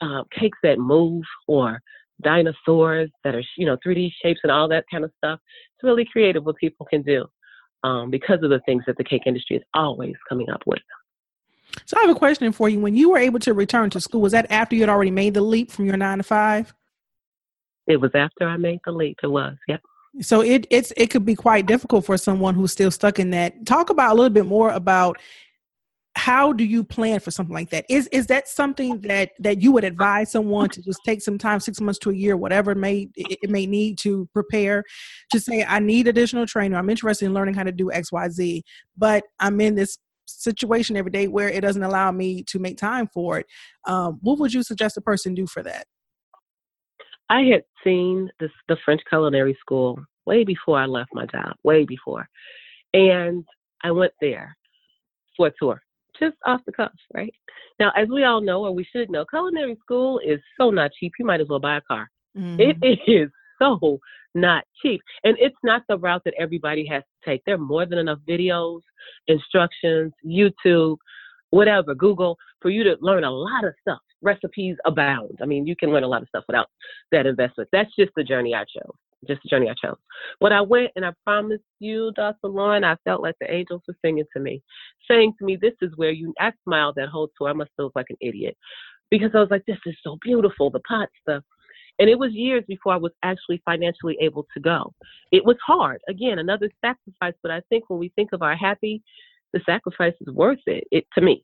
uh, 0.00 0.24
cakes 0.38 0.58
that 0.62 0.78
move 0.78 1.24
or 1.46 1.80
dinosaurs 2.22 3.10
that 3.24 3.34
are, 3.34 3.42
you 3.56 3.64
know, 3.64 3.78
3D 3.84 4.12
shapes 4.22 4.40
and 4.42 4.52
all 4.52 4.68
that 4.68 4.84
kind 4.90 5.04
of 5.04 5.12
stuff, 5.16 5.40
it's 5.74 5.82
really 5.84 6.04
creative 6.04 6.44
what 6.44 6.56
people 6.56 6.86
can 6.90 7.02
do 7.02 7.26
um, 7.84 8.10
because 8.10 8.42
of 8.42 8.50
the 8.50 8.60
things 8.60 8.84
that 8.86 8.96
the 8.96 9.04
cake 9.04 9.22
industry 9.26 9.56
is 9.56 9.62
always 9.74 10.14
coming 10.28 10.48
up 10.50 10.62
with. 10.66 10.82
So 11.86 11.96
I 11.98 12.00
have 12.02 12.10
a 12.10 12.18
question 12.18 12.50
for 12.52 12.68
you. 12.68 12.80
When 12.80 12.96
you 12.96 13.10
were 13.10 13.18
able 13.18 13.38
to 13.40 13.52
return 13.52 13.90
to 13.90 14.00
school, 14.00 14.20
was 14.20 14.32
that 14.32 14.50
after 14.50 14.74
you 14.74 14.82
had 14.82 14.88
already 14.88 15.10
made 15.10 15.34
the 15.34 15.40
leap 15.40 15.70
from 15.70 15.86
your 15.86 15.96
nine 15.96 16.18
to 16.18 16.24
five? 16.24 16.74
It 17.86 18.00
was 18.00 18.10
after 18.14 18.46
I 18.46 18.56
made 18.56 18.80
the 18.84 18.92
leap. 18.92 19.18
It 19.22 19.28
was, 19.28 19.56
yep. 19.66 19.80
So 20.20 20.40
it 20.40 20.66
it's 20.70 20.92
it 20.96 21.08
could 21.08 21.24
be 21.24 21.34
quite 21.34 21.66
difficult 21.66 22.04
for 22.04 22.16
someone 22.16 22.54
who's 22.54 22.72
still 22.72 22.90
stuck 22.90 23.18
in 23.18 23.30
that. 23.30 23.66
Talk 23.66 23.90
about 23.90 24.12
a 24.12 24.14
little 24.14 24.30
bit 24.30 24.46
more 24.46 24.70
about 24.70 25.18
how 26.18 26.52
do 26.52 26.64
you 26.64 26.82
plan 26.82 27.20
for 27.20 27.30
something 27.30 27.54
like 27.54 27.70
that? 27.70 27.86
Is 27.88 28.08
is 28.08 28.26
that 28.26 28.48
something 28.48 29.00
that 29.02 29.30
that 29.38 29.62
you 29.62 29.70
would 29.70 29.84
advise 29.84 30.32
someone 30.32 30.68
to 30.70 30.82
just 30.82 30.98
take 31.04 31.22
some 31.22 31.38
time, 31.38 31.60
six 31.60 31.80
months 31.80 32.00
to 32.00 32.10
a 32.10 32.14
year, 32.14 32.36
whatever 32.36 32.72
it 32.72 32.76
may 32.76 33.08
it 33.14 33.48
may 33.48 33.66
need 33.66 33.98
to 33.98 34.28
prepare, 34.34 34.82
to 35.30 35.38
say 35.38 35.64
I 35.64 35.78
need 35.78 36.08
additional 36.08 36.44
training. 36.44 36.76
I'm 36.76 36.90
interested 36.90 37.26
in 37.26 37.34
learning 37.34 37.54
how 37.54 37.62
to 37.62 37.70
do 37.70 37.92
X 37.92 38.10
Y 38.10 38.28
Z, 38.30 38.64
but 38.96 39.22
I'm 39.38 39.60
in 39.60 39.76
this 39.76 39.96
situation 40.26 40.96
every 40.96 41.12
day 41.12 41.28
where 41.28 41.48
it 41.48 41.60
doesn't 41.60 41.84
allow 41.84 42.10
me 42.10 42.42
to 42.48 42.58
make 42.58 42.78
time 42.78 43.06
for 43.14 43.38
it. 43.38 43.46
Um, 43.86 44.18
what 44.20 44.40
would 44.40 44.52
you 44.52 44.64
suggest 44.64 44.96
a 44.96 45.00
person 45.00 45.36
do 45.36 45.46
for 45.46 45.62
that? 45.62 45.86
I 47.30 47.42
had 47.42 47.62
seen 47.84 48.28
this 48.40 48.50
the 48.66 48.76
French 48.84 49.02
Culinary 49.08 49.56
School 49.60 50.00
way 50.26 50.42
before 50.42 50.80
I 50.80 50.86
left 50.86 51.10
my 51.14 51.26
job, 51.26 51.54
way 51.62 51.84
before, 51.84 52.28
and 52.92 53.44
I 53.84 53.92
went 53.92 54.12
there 54.20 54.56
for 55.36 55.46
a 55.46 55.52
tour 55.60 55.80
just 56.20 56.36
off 56.46 56.60
the 56.66 56.72
cuff, 56.72 56.92
right? 57.14 57.32
Now, 57.78 57.92
as 57.96 58.08
we 58.08 58.24
all 58.24 58.40
know, 58.40 58.64
or 58.64 58.72
we 58.72 58.84
should 58.84 59.10
know, 59.10 59.24
culinary 59.24 59.76
school 59.80 60.20
is 60.24 60.40
so 60.58 60.70
not 60.70 60.90
cheap. 60.98 61.12
You 61.18 61.26
might 61.26 61.40
as 61.40 61.48
well 61.48 61.58
buy 61.58 61.76
a 61.76 61.80
car. 61.80 62.10
Mm-hmm. 62.36 62.60
It 62.82 62.98
is 63.06 63.30
so 63.60 63.98
not 64.34 64.64
cheap. 64.82 65.00
And 65.24 65.36
it's 65.38 65.56
not 65.62 65.82
the 65.88 65.98
route 65.98 66.22
that 66.24 66.34
everybody 66.38 66.86
has 66.86 67.02
to 67.02 67.30
take. 67.30 67.42
There 67.44 67.54
are 67.54 67.58
more 67.58 67.86
than 67.86 67.98
enough 67.98 68.18
videos, 68.28 68.80
instructions, 69.26 70.12
YouTube, 70.24 70.96
whatever, 71.50 71.94
Google, 71.94 72.36
for 72.60 72.70
you 72.70 72.84
to 72.84 72.96
learn 73.00 73.24
a 73.24 73.30
lot 73.30 73.64
of 73.64 73.74
stuff. 73.80 73.98
Recipes 74.20 74.76
abound. 74.84 75.38
I 75.42 75.46
mean, 75.46 75.66
you 75.66 75.76
can 75.76 75.90
learn 75.90 76.02
a 76.02 76.08
lot 76.08 76.22
of 76.22 76.28
stuff 76.28 76.44
without 76.48 76.66
that 77.12 77.26
investment. 77.26 77.68
That's 77.72 77.94
just 77.96 78.10
the 78.16 78.24
journey 78.24 78.54
I 78.54 78.64
chose 78.64 78.94
just 79.26 79.42
the 79.42 79.48
journey 79.48 79.68
I 79.68 79.74
chose. 79.84 79.98
But 80.40 80.52
I 80.52 80.60
went 80.60 80.90
and 80.96 81.04
I 81.04 81.12
promised 81.24 81.64
you, 81.80 82.12
Dr. 82.14 82.48
Lauren, 82.48 82.84
I 82.84 82.96
felt 83.04 83.22
like 83.22 83.34
the 83.40 83.52
angels 83.52 83.82
were 83.88 83.96
singing 84.04 84.24
to 84.34 84.40
me, 84.40 84.62
saying 85.10 85.34
to 85.38 85.44
me, 85.44 85.56
This 85.56 85.74
is 85.82 85.90
where 85.96 86.10
you 86.10 86.34
I 86.38 86.52
smiled 86.64 86.94
that 86.96 87.08
whole 87.08 87.30
tour. 87.36 87.48
I 87.48 87.52
must 87.52 87.70
have 87.78 87.84
looked 87.84 87.96
like 87.96 88.10
an 88.10 88.16
idiot. 88.20 88.56
Because 89.10 89.30
I 89.34 89.40
was 89.40 89.50
like, 89.50 89.64
This 89.66 89.78
is 89.86 89.96
so 90.04 90.18
beautiful, 90.22 90.70
the 90.70 90.80
pot 90.80 91.08
stuff. 91.22 91.42
And 91.98 92.08
it 92.08 92.18
was 92.18 92.32
years 92.32 92.62
before 92.68 92.92
I 92.92 92.98
was 92.98 93.12
actually 93.24 93.60
financially 93.64 94.16
able 94.20 94.46
to 94.54 94.60
go. 94.60 94.92
It 95.32 95.44
was 95.44 95.56
hard. 95.66 96.00
Again, 96.08 96.38
another 96.38 96.70
sacrifice, 96.80 97.34
but 97.42 97.50
I 97.50 97.60
think 97.68 97.90
when 97.90 97.98
we 97.98 98.12
think 98.14 98.30
of 98.32 98.42
our 98.42 98.54
happy, 98.54 99.02
the 99.52 99.60
sacrifice 99.66 100.14
is 100.20 100.32
worth 100.32 100.60
it, 100.66 100.84
it 100.92 101.06
to 101.14 101.20
me 101.22 101.42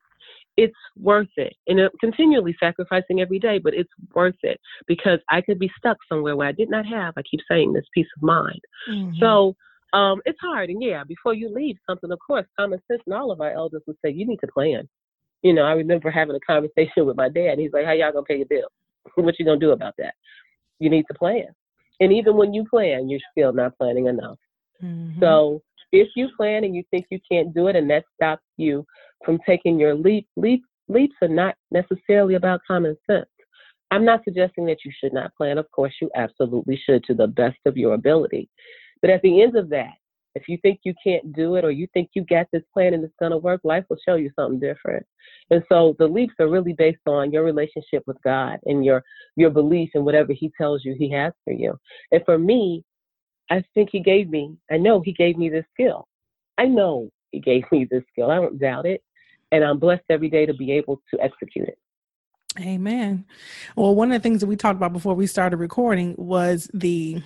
it's 0.56 0.76
worth 0.96 1.28
it. 1.36 1.54
And 1.66 1.80
I'm 1.80 1.90
continually 2.00 2.56
sacrificing 2.60 3.20
every 3.20 3.38
day, 3.38 3.58
but 3.58 3.74
it's 3.74 3.90
worth 4.14 4.36
it 4.42 4.60
because 4.86 5.18
I 5.30 5.40
could 5.40 5.58
be 5.58 5.70
stuck 5.78 5.96
somewhere 6.08 6.36
where 6.36 6.48
I 6.48 6.52
did 6.52 6.70
not 6.70 6.86
have, 6.86 7.14
I 7.16 7.22
keep 7.22 7.40
saying 7.50 7.72
this 7.72 7.84
peace 7.92 8.06
of 8.16 8.22
mind. 8.22 8.60
Mm-hmm. 8.88 9.18
So 9.20 9.54
um, 9.92 10.20
it's 10.24 10.38
hard. 10.40 10.70
And 10.70 10.82
yeah, 10.82 11.04
before 11.04 11.34
you 11.34 11.52
leave 11.52 11.76
something, 11.88 12.10
of 12.10 12.18
course, 12.24 12.46
common 12.58 12.80
sense 12.90 13.02
and 13.06 13.14
all 13.14 13.30
of 13.30 13.40
our 13.40 13.52
elders 13.52 13.82
would 13.86 13.96
say, 14.04 14.10
you 14.10 14.26
need 14.26 14.38
to 14.38 14.52
plan. 14.52 14.88
You 15.42 15.52
know, 15.52 15.62
I 15.62 15.72
remember 15.72 16.10
having 16.10 16.36
a 16.36 16.40
conversation 16.40 17.06
with 17.06 17.16
my 17.16 17.28
dad. 17.28 17.58
He's 17.58 17.72
like, 17.72 17.84
how 17.84 17.92
y'all 17.92 18.12
gonna 18.12 18.24
pay 18.24 18.36
your 18.38 18.46
bill? 18.46 18.68
what 19.16 19.38
you 19.38 19.44
gonna 19.44 19.58
do 19.58 19.72
about 19.72 19.94
that? 19.98 20.14
You 20.78 20.90
need 20.90 21.04
to 21.08 21.14
plan. 21.14 21.46
And 22.00 22.12
even 22.12 22.36
when 22.36 22.52
you 22.52 22.64
plan, 22.68 23.08
you're 23.08 23.20
still 23.30 23.52
not 23.52 23.76
planning 23.78 24.06
enough. 24.06 24.38
Mm-hmm. 24.82 25.20
So 25.20 25.62
if 25.92 26.08
you 26.16 26.28
plan 26.36 26.64
and 26.64 26.74
you 26.74 26.82
think 26.90 27.06
you 27.10 27.20
can't 27.30 27.54
do 27.54 27.68
it 27.68 27.76
and 27.76 27.88
that 27.90 28.04
stops 28.16 28.42
you 28.56 28.84
from 29.24 29.38
taking 29.46 29.78
your 29.78 29.94
leap, 29.94 30.26
leap, 30.36 30.64
leaps 30.88 31.16
are 31.22 31.28
not 31.28 31.56
necessarily 31.70 32.34
about 32.34 32.60
common 32.66 32.96
sense. 33.08 33.26
I'm 33.90 34.04
not 34.04 34.24
suggesting 34.24 34.66
that 34.66 34.84
you 34.84 34.92
should 34.98 35.12
not 35.12 35.34
plan. 35.36 35.58
Of 35.58 35.70
course, 35.70 35.94
you 36.00 36.10
absolutely 36.16 36.80
should 36.84 37.04
to 37.04 37.14
the 37.14 37.26
best 37.26 37.58
of 37.66 37.76
your 37.76 37.94
ability. 37.94 38.48
But 39.00 39.10
at 39.10 39.22
the 39.22 39.42
end 39.42 39.56
of 39.56 39.68
that, 39.70 39.92
if 40.34 40.48
you 40.48 40.58
think 40.62 40.80
you 40.82 40.94
can't 41.02 41.32
do 41.32 41.54
it 41.54 41.64
or 41.64 41.70
you 41.70 41.86
think 41.94 42.10
you 42.14 42.24
got 42.24 42.46
this 42.52 42.64
plan 42.72 42.92
and 42.94 43.04
it's 43.04 43.14
going 43.20 43.30
to 43.30 43.38
work, 43.38 43.60
life 43.62 43.84
will 43.88 43.98
show 44.04 44.16
you 44.16 44.30
something 44.34 44.58
different. 44.58 45.06
And 45.50 45.62
so 45.68 45.94
the 45.98 46.08
leaps 46.08 46.34
are 46.40 46.48
really 46.48 46.72
based 46.72 47.06
on 47.06 47.30
your 47.30 47.44
relationship 47.44 48.02
with 48.06 48.16
God 48.24 48.58
and 48.64 48.84
your 48.84 49.04
your 49.36 49.50
belief 49.50 49.90
in 49.94 50.04
whatever 50.04 50.32
he 50.32 50.50
tells 50.58 50.84
you 50.84 50.96
he 50.98 51.10
has 51.12 51.32
for 51.44 51.52
you. 51.52 51.78
And 52.10 52.22
for 52.24 52.36
me, 52.36 52.82
I 53.50 53.62
think 53.74 53.90
he 53.92 54.00
gave 54.00 54.28
me, 54.28 54.56
I 54.70 54.78
know 54.78 55.00
he 55.00 55.12
gave 55.12 55.36
me 55.36 55.50
this 55.50 55.66
skill. 55.72 56.08
I 56.58 56.64
know 56.64 57.10
he 57.30 57.40
gave 57.40 57.64
me 57.70 57.86
this 57.88 58.02
skill. 58.10 58.30
I 58.30 58.36
don't 58.36 58.58
doubt 58.58 58.86
it 58.86 59.02
and 59.54 59.64
I'm 59.64 59.78
blessed 59.78 60.04
every 60.10 60.28
day 60.28 60.46
to 60.46 60.54
be 60.54 60.72
able 60.72 61.00
to 61.12 61.20
execute 61.20 61.68
it. 61.68 61.78
Amen. 62.60 63.24
Well, 63.76 63.94
one 63.94 64.12
of 64.12 64.20
the 64.20 64.22
things 64.22 64.40
that 64.40 64.46
we 64.46 64.56
talked 64.56 64.76
about 64.76 64.92
before 64.92 65.14
we 65.14 65.26
started 65.26 65.56
recording 65.56 66.14
was 66.16 66.70
the 66.72 67.22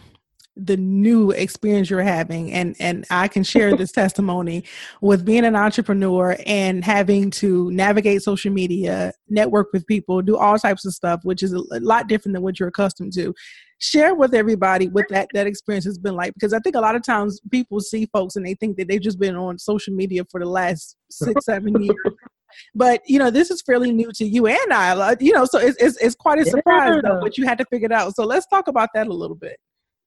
the 0.61 0.77
new 0.77 1.31
experience 1.31 1.89
you're 1.89 2.03
having 2.03 2.51
and 2.53 2.75
and 2.81 3.07
I 3.11 3.29
can 3.29 3.45
share 3.45 3.77
this 3.77 3.93
testimony 4.03 4.65
with 5.01 5.25
being 5.25 5.45
an 5.45 5.55
entrepreneur 5.55 6.37
and 6.47 6.85
having 6.85 7.31
to 7.33 7.71
navigate 7.71 8.23
social 8.23 8.53
media, 8.53 9.13
network 9.29 9.69
with 9.73 9.87
people, 9.87 10.21
do 10.21 10.37
all 10.37 10.59
types 10.59 10.85
of 10.85 10.95
stuff 10.95 11.21
which 11.23 11.45
is 11.45 11.53
a 11.53 11.63
lot 11.81 12.09
different 12.09 12.35
than 12.35 12.43
what 12.43 12.59
you're 12.59 12.71
accustomed 12.71 13.13
to. 13.13 13.33
Share 13.81 14.15
with 14.15 14.35
everybody 14.35 14.89
what 14.89 15.07
that 15.11 15.29
that 15.35 15.47
experience 15.47 15.85
has 15.85 15.99
been 15.99 16.17
like 16.17 16.35
because 16.35 16.53
I 16.53 16.59
think 16.59 16.75
a 16.75 16.81
lot 16.81 16.97
of 16.97 17.05
times 17.05 17.41
people 17.51 17.81
see 17.81 18.09
folks 18.13 18.35
and 18.35 18.45
they 18.45 18.55
think 18.55 18.77
that 18.77 18.89
they've 18.89 19.01
just 19.01 19.21
been 19.21 19.37
on 19.37 19.59
social 19.59 19.95
media 19.95 20.25
for 20.31 20.41
the 20.41 20.47
last 20.47 20.97
6 21.11 21.45
7 21.45 21.83
years. 21.83 21.97
But 22.75 23.03
you 23.07 23.19
know, 23.19 23.31
this 23.31 23.51
is 23.51 23.63
fairly 23.63 23.93
new 23.93 24.11
to 24.13 24.25
you 24.25 24.47
and 24.47 24.73
I. 24.73 24.91
Uh, 24.91 25.17
you 25.21 25.33
know, 25.33 25.45
so 25.45 25.59
it's 25.59 25.77
it's, 25.83 25.97
it's 25.99 26.15
quite 26.15 26.39
a 26.39 26.45
surprise 26.45 26.97
yeah. 26.97 27.01
though, 27.05 27.21
but 27.21 27.39
you 27.39 27.47
had 27.47 27.59
to 27.59 27.65
figure 27.67 27.87
it 27.87 27.93
out. 27.93 28.17
So 28.17 28.25
let's 28.25 28.47
talk 28.47 28.69
about 28.69 28.89
that 28.95 29.07
a 29.07 29.13
little 29.13 29.37
bit. 29.37 29.59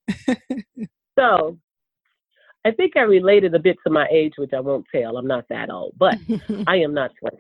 so 1.19 1.57
I 2.65 2.71
think 2.71 2.93
I 2.95 3.01
related 3.01 3.55
a 3.55 3.60
bit 3.60 3.77
to 3.86 3.91
my 3.91 4.07
age, 4.12 4.34
which 4.38 4.51
I 4.53 4.60
won't 4.60 4.86
tell. 4.93 5.17
I'm 5.17 5.27
not 5.27 5.45
that 5.49 5.69
old, 5.69 5.93
but 5.97 6.15
I 6.67 6.77
am 6.77 6.93
not 6.93 7.12
20. 7.19 7.38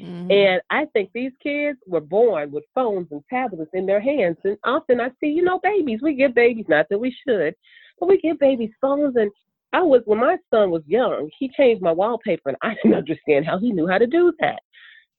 Mm-hmm. 0.00 0.30
And 0.30 0.62
I 0.70 0.86
think 0.92 1.10
these 1.12 1.32
kids 1.42 1.78
were 1.86 2.00
born 2.00 2.50
with 2.50 2.64
phones 2.74 3.08
and 3.10 3.22
tablets 3.30 3.70
in 3.74 3.86
their 3.86 4.00
hands. 4.00 4.36
And 4.44 4.56
often 4.64 5.00
I 5.00 5.10
see, 5.20 5.28
you 5.28 5.42
know, 5.42 5.60
babies, 5.62 6.00
we 6.02 6.14
give 6.14 6.34
babies, 6.34 6.66
not 6.68 6.86
that 6.90 6.98
we 6.98 7.16
should, 7.26 7.54
but 8.00 8.08
we 8.08 8.20
give 8.20 8.38
babies 8.38 8.70
phones. 8.80 9.16
And 9.16 9.30
I 9.72 9.82
was, 9.82 10.02
when 10.04 10.18
my 10.18 10.36
son 10.52 10.70
was 10.70 10.82
young, 10.86 11.30
he 11.38 11.48
changed 11.56 11.82
my 11.82 11.92
wallpaper 11.92 12.48
and 12.48 12.58
I 12.62 12.74
didn't 12.82 12.98
understand 12.98 13.46
how 13.46 13.58
he 13.58 13.72
knew 13.72 13.86
how 13.86 13.98
to 13.98 14.06
do 14.06 14.32
that. 14.40 14.60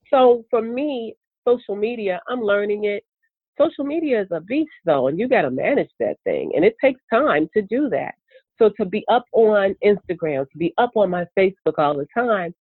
So 0.10 0.44
for 0.50 0.62
me, 0.62 1.16
social 1.48 1.76
media, 1.76 2.20
I'm 2.28 2.42
learning 2.42 2.86
it 2.86 3.04
social 3.60 3.86
media 3.86 4.22
is 4.22 4.28
a 4.32 4.42
beast 4.42 4.72
though, 4.86 5.08
and 5.08 5.20
you 5.20 5.28
got 5.28 5.44
to 5.44 5.52
manage 5.52 5.90
that 6.00 6.18
thing, 6.24 6.52
and 6.56 6.66
it 6.66 6.76
takes 6.82 7.02
time 7.12 7.48
to 7.54 7.62
do 7.62 7.90
that. 7.90 8.16
So 8.58 8.70
to 8.78 8.86
be 8.86 9.04
up 9.10 9.26
on 9.34 9.76
Instagram, 9.84 10.50
to 10.50 10.58
be 10.58 10.74
up 10.78 10.92
on 10.96 11.10
my 11.10 11.26
Facebook 11.38 11.78
all 11.78 11.98
the 11.98 12.08
time, 12.14 12.54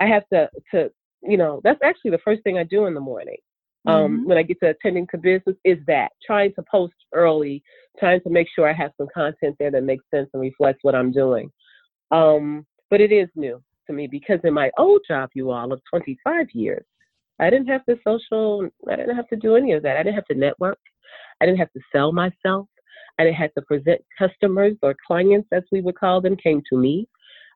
I 0.00 0.06
have 0.06 0.28
to 0.32 0.48
to 0.72 0.90
you 1.22 1.36
know 1.36 1.60
that's 1.64 1.80
actually 1.82 2.12
the 2.12 2.18
first 2.24 2.42
thing 2.42 2.58
I 2.58 2.64
do 2.64 2.86
in 2.86 2.94
the 2.94 3.00
morning. 3.00 3.36
Um, 3.86 3.94
mm-hmm. 3.94 4.28
When 4.28 4.38
I 4.38 4.42
get 4.42 4.60
to 4.60 4.70
attending 4.70 5.06
to 5.12 5.18
business, 5.18 5.56
is 5.64 5.78
that 5.86 6.10
trying 6.24 6.52
to 6.54 6.64
post 6.70 6.94
early, 7.14 7.62
trying 7.98 8.20
to 8.22 8.30
make 8.30 8.48
sure 8.54 8.68
I 8.68 8.72
have 8.72 8.90
some 8.96 9.08
content 9.14 9.56
there 9.58 9.70
that 9.70 9.84
makes 9.84 10.04
sense 10.12 10.28
and 10.32 10.42
reflects 10.42 10.80
what 10.82 10.94
I'm 10.94 11.12
doing. 11.12 11.50
Um, 12.10 12.66
but 12.90 13.00
it 13.00 13.12
is 13.12 13.28
new 13.34 13.62
to 13.86 13.92
me 13.92 14.06
because 14.06 14.40
in 14.44 14.52
my 14.52 14.70
old 14.78 15.02
job, 15.08 15.30
you 15.34 15.50
all 15.50 15.72
of 15.72 15.80
25 15.90 16.46
years, 16.52 16.84
I 17.40 17.50
didn't 17.50 17.68
have 17.68 17.84
to 17.86 17.96
social, 18.06 18.68
I 18.90 18.96
didn't 18.96 19.16
have 19.16 19.28
to 19.28 19.36
do 19.36 19.56
any 19.56 19.72
of 19.72 19.82
that. 19.84 19.96
I 19.96 20.02
didn't 20.02 20.16
have 20.16 20.26
to 20.26 20.34
network. 20.34 20.78
I 21.40 21.46
didn't 21.46 21.58
have 21.58 21.72
to 21.72 21.80
sell 21.92 22.12
myself. 22.12 22.66
I 23.18 23.24
didn't 23.24 23.36
have 23.36 23.54
to 23.54 23.62
present 23.62 24.00
customers 24.18 24.74
or 24.82 24.94
clients, 25.06 25.48
as 25.52 25.62
we 25.72 25.80
would 25.80 25.98
call 25.98 26.20
them, 26.20 26.36
came 26.36 26.62
to 26.70 26.78
me. 26.78 27.08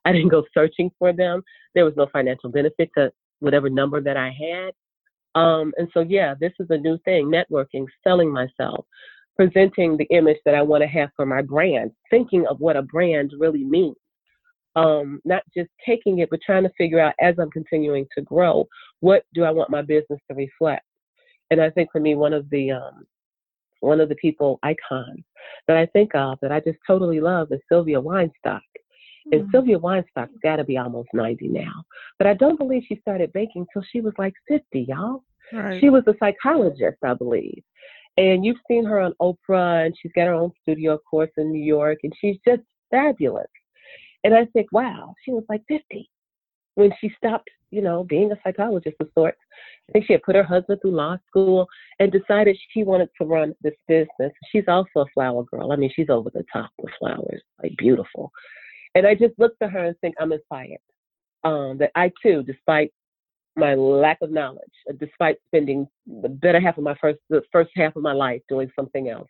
I 0.05 0.13
didn't 0.13 0.29
go 0.31 0.45
searching 0.53 0.91
for 0.99 1.13
them. 1.13 1.43
There 1.75 1.85
was 1.85 1.95
no 1.97 2.09
financial 2.13 2.51
benefit 2.51 2.91
to 2.97 3.13
whatever 3.43 3.69
number 3.69 4.01
that 4.01 4.17
I 4.17 4.31
had. 4.31 5.41
Um, 5.41 5.73
and 5.77 5.89
so, 5.95 6.01
yeah, 6.01 6.35
this 6.39 6.53
is 6.61 6.67
a 6.71 6.79
new 6.79 6.99
thing 7.05 7.31
networking, 7.31 7.87
selling 8.05 8.31
myself, 8.31 8.85
presenting 9.37 9.97
the 9.97 10.07
image 10.11 10.39
that 10.45 10.55
I 10.55 10.63
want 10.63 10.83
to 10.83 10.89
have 10.89 11.11
for 11.17 11.27
my 11.27 11.43
brand, 11.43 11.91
thinking 12.11 12.47
of 12.49 12.61
what 12.61 12.77
a 12.77 12.83
brand 12.83 13.33
really 13.39 13.65
means 13.65 13.97
um, 14.77 15.21
not 15.25 15.43
just 15.57 15.71
taking 15.85 16.21
it, 16.21 16.31
but 16.31 16.41
trying 16.45 16.63
to 16.63 16.73
figure 16.79 17.01
out 17.01 17.15
as 17.21 17.35
I'm 17.39 17.51
continuing 17.51 18.07
to 18.17 18.23
grow, 18.23 18.67
what 19.01 19.25
do 19.35 19.45
I 19.45 19.51
want 19.51 19.71
my 19.71 19.83
business 19.83 20.21
to 20.29 20.35
reflect? 20.35 20.85
And 21.51 21.61
I 21.61 21.71
think 21.71 21.91
for 21.93 22.01
me, 22.01 22.15
one 22.15 22.33
of 22.33 22.49
the 22.51 22.73
um, 22.73 23.07
one 23.81 24.01
of 24.01 24.09
the 24.09 24.15
people 24.15 24.59
icons 24.63 25.25
that 25.67 25.77
I 25.77 25.87
think 25.87 26.15
of 26.15 26.39
that 26.41 26.53
I 26.53 26.61
just 26.61 26.79
totally 26.87 27.21
love 27.21 27.49
is 27.51 27.61
Sylvia 27.69 28.01
Weinstock. 28.01 28.61
Mm-hmm. 29.27 29.41
And 29.41 29.49
Sylvia 29.51 29.79
Weinstock's 29.79 30.39
got 30.43 30.57
to 30.57 30.65
be 30.65 30.79
almost 30.79 31.09
90 31.13 31.49
now. 31.49 31.85
But 32.19 32.27
I 32.27 32.35
don't 32.35 32.59
believe 32.59 32.83
she 32.87 32.97
started 33.01 33.33
baking 33.33 33.67
till 33.73 33.85
she 33.91 34.01
was 34.01 34.13
like 34.19 34.35
50, 34.49 34.87
y'all. 34.89 35.25
Right. 35.53 35.81
She 35.81 35.91
was 35.91 36.03
a 36.07 36.15
psychologist, 36.19 36.99
I 37.05 37.15
believe. 37.15 37.63
And 38.17 38.45
you've 38.45 38.59
seen 38.69 38.85
her 38.85 39.01
on 39.01 39.15
Oprah, 39.21 39.87
and 39.87 39.95
she's 40.01 40.13
got 40.15 40.27
her 40.27 40.35
own 40.35 40.53
studio, 40.63 40.95
of 40.95 41.01
course, 41.09 41.31
in 41.37 41.51
New 41.51 41.65
York, 41.65 41.99
and 42.03 42.13
she's 42.21 42.37
just 42.47 42.63
fabulous. 42.91 43.47
And 44.25 44.35
I 44.35 44.45
think, 44.47 44.71
wow, 44.71 45.15
she 45.25 45.33
was 45.33 45.45
like 45.49 45.63
50 45.69 46.09
when 46.75 46.93
she 47.01 47.11
stopped, 47.17 47.51
you 47.71 47.83
know, 47.83 48.05
being 48.05 48.31
a 48.33 48.39
psychologist 48.45 48.97
of 49.01 49.09
sorts. 49.15 49.39
I 49.89 49.93
think 49.93 50.07
she 50.07 50.13
had 50.13 50.23
put 50.23 50.37
her 50.37 50.45
husband 50.45 50.81
through 50.81 50.93
law 50.93 51.17
school 51.27 51.67
and 51.99 52.13
decided 52.13 52.57
she 52.71 52.85
wanted 52.85 53.09
to 53.21 53.27
run 53.27 53.55
this 53.63 53.75
business. 53.89 54.33
She's 54.51 54.65
also 54.69 55.01
a 55.01 55.07
flower 55.15 55.45
girl. 55.45 55.73
I 55.73 55.77
mean, 55.77 55.91
she's 55.95 56.11
over 56.11 56.31
the 56.33 56.45
top 56.53 56.71
with 56.79 56.93
flowers, 56.99 57.43
like 57.63 57.77
beautiful. 57.77 58.31
And 58.95 59.07
I 59.07 59.15
just 59.15 59.39
looked 59.39 59.61
to 59.63 59.69
her 59.69 59.87
and 59.87 59.97
think 60.01 60.15
I'm 60.21 60.33
inspired. 60.33 60.79
Um, 61.45 61.79
that 61.79 61.91
I 61.97 62.13
too, 62.23 62.45
despite 62.45 62.93
my 63.57 63.75
lack 63.75 64.19
of 64.23 64.31
knowledge, 64.31 64.61
uh, 64.89 64.95
despite 64.99 65.37
spending 65.49 65.87
the 66.07 66.29
better 66.29 66.61
half 66.61 66.79
of 66.79 66.85
my 66.85 66.97
first 67.01 67.19
the 67.31 67.43
first 67.51 67.71
half 67.75 67.97
of 67.97 68.03
my 68.03 68.13
life 68.13 68.41
doing 68.49 68.71
something 68.77 69.09
else, 69.09 69.29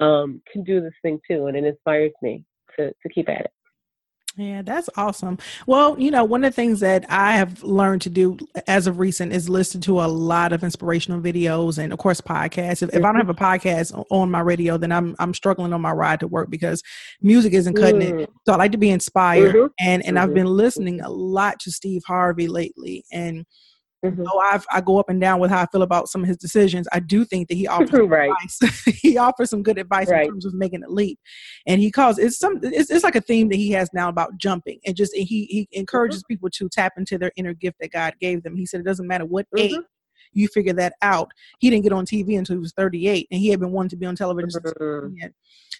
um, 0.00 0.40
can 0.50 0.64
do 0.64 0.80
this 0.80 0.94
thing 1.02 1.20
too, 1.28 1.46
and 1.46 1.56
it 1.56 1.64
inspires 1.64 2.12
me 2.22 2.44
to 2.76 2.88
to 2.88 3.08
keep 3.14 3.28
at 3.28 3.42
it. 3.42 3.50
Yeah, 4.36 4.62
that's 4.62 4.88
awesome. 4.96 5.36
Well, 5.66 5.98
you 6.00 6.10
know, 6.10 6.24
one 6.24 6.42
of 6.42 6.52
the 6.52 6.56
things 6.56 6.80
that 6.80 7.04
I 7.10 7.32
have 7.32 7.62
learned 7.62 8.00
to 8.02 8.10
do 8.10 8.38
as 8.66 8.86
of 8.86 8.98
recent 8.98 9.32
is 9.32 9.48
listen 9.48 9.80
to 9.82 10.00
a 10.00 10.06
lot 10.06 10.54
of 10.54 10.64
inspirational 10.64 11.20
videos 11.20 11.76
and 11.76 11.92
of 11.92 11.98
course 11.98 12.20
podcasts. 12.20 12.82
If, 12.82 12.90
if 12.94 12.96
I 12.96 13.12
don't 13.12 13.16
have 13.16 13.28
a 13.28 13.34
podcast 13.34 13.92
on 14.10 14.30
my 14.30 14.40
radio, 14.40 14.78
then 14.78 14.90
I'm 14.90 15.14
I'm 15.18 15.34
struggling 15.34 15.74
on 15.74 15.82
my 15.82 15.92
ride 15.92 16.20
to 16.20 16.28
work 16.28 16.48
because 16.48 16.82
music 17.20 17.52
isn't 17.52 17.74
cutting 17.74 18.00
mm. 18.00 18.22
it. 18.22 18.30
So 18.46 18.54
I 18.54 18.56
like 18.56 18.72
to 18.72 18.78
be 18.78 18.90
inspired 18.90 19.54
mm-hmm. 19.54 19.66
and 19.78 20.04
and 20.06 20.16
mm-hmm. 20.16 20.24
I've 20.24 20.34
been 20.34 20.46
listening 20.46 21.02
a 21.02 21.10
lot 21.10 21.60
to 21.60 21.70
Steve 21.70 22.02
Harvey 22.06 22.48
lately 22.48 23.04
and 23.12 23.44
Mm-hmm. 24.04 24.24
Though 24.24 24.38
I've, 24.40 24.66
I 24.70 24.80
go 24.80 24.98
up 24.98 25.08
and 25.08 25.20
down 25.20 25.38
with 25.38 25.50
how 25.50 25.62
I 25.62 25.66
feel 25.66 25.82
about 25.82 26.08
some 26.08 26.22
of 26.22 26.28
his 26.28 26.36
decisions, 26.36 26.88
I 26.92 26.98
do 26.98 27.24
think 27.24 27.48
that 27.48 27.54
he 27.54 27.66
offers 27.68 28.08
right. 28.08 28.30
advice. 28.30 28.84
he 29.00 29.16
offers 29.16 29.50
some 29.50 29.62
good 29.62 29.78
advice 29.78 30.08
right. 30.08 30.24
in 30.24 30.30
terms 30.30 30.44
of 30.44 30.54
making 30.54 30.82
a 30.82 30.88
leap, 30.88 31.18
and 31.66 31.80
he 31.80 31.90
calls 31.90 32.18
it's 32.18 32.38
some 32.38 32.58
it's, 32.62 32.90
it's 32.90 33.04
like 33.04 33.16
a 33.16 33.20
theme 33.20 33.48
that 33.50 33.56
he 33.56 33.70
has 33.72 33.88
now 33.92 34.08
about 34.08 34.36
jumping, 34.36 34.80
and 34.84 34.96
just 34.96 35.14
he 35.14 35.24
he 35.24 35.68
encourages 35.72 36.22
mm-hmm. 36.22 36.34
people 36.34 36.50
to 36.50 36.68
tap 36.68 36.94
into 36.96 37.18
their 37.18 37.32
inner 37.36 37.54
gift 37.54 37.76
that 37.80 37.92
God 37.92 38.14
gave 38.20 38.42
them. 38.42 38.56
He 38.56 38.66
said 38.66 38.80
it 38.80 38.86
doesn't 38.86 39.06
matter 39.06 39.24
what 39.24 39.46
mm-hmm. 39.54 39.76
age 39.76 39.84
you 40.32 40.48
figure 40.48 40.72
that 40.74 40.94
out. 41.02 41.30
He 41.58 41.70
didn't 41.70 41.84
get 41.84 41.92
on 41.92 42.06
TV 42.06 42.38
until 42.38 42.56
he 42.56 42.60
was 42.60 42.72
38, 42.72 43.28
and 43.30 43.40
he 43.40 43.48
had 43.48 43.60
been 43.60 43.72
wanting 43.72 43.90
to 43.90 43.96
be 43.96 44.06
on 44.06 44.16
television. 44.16 44.50
Mm-hmm. 44.50 45.26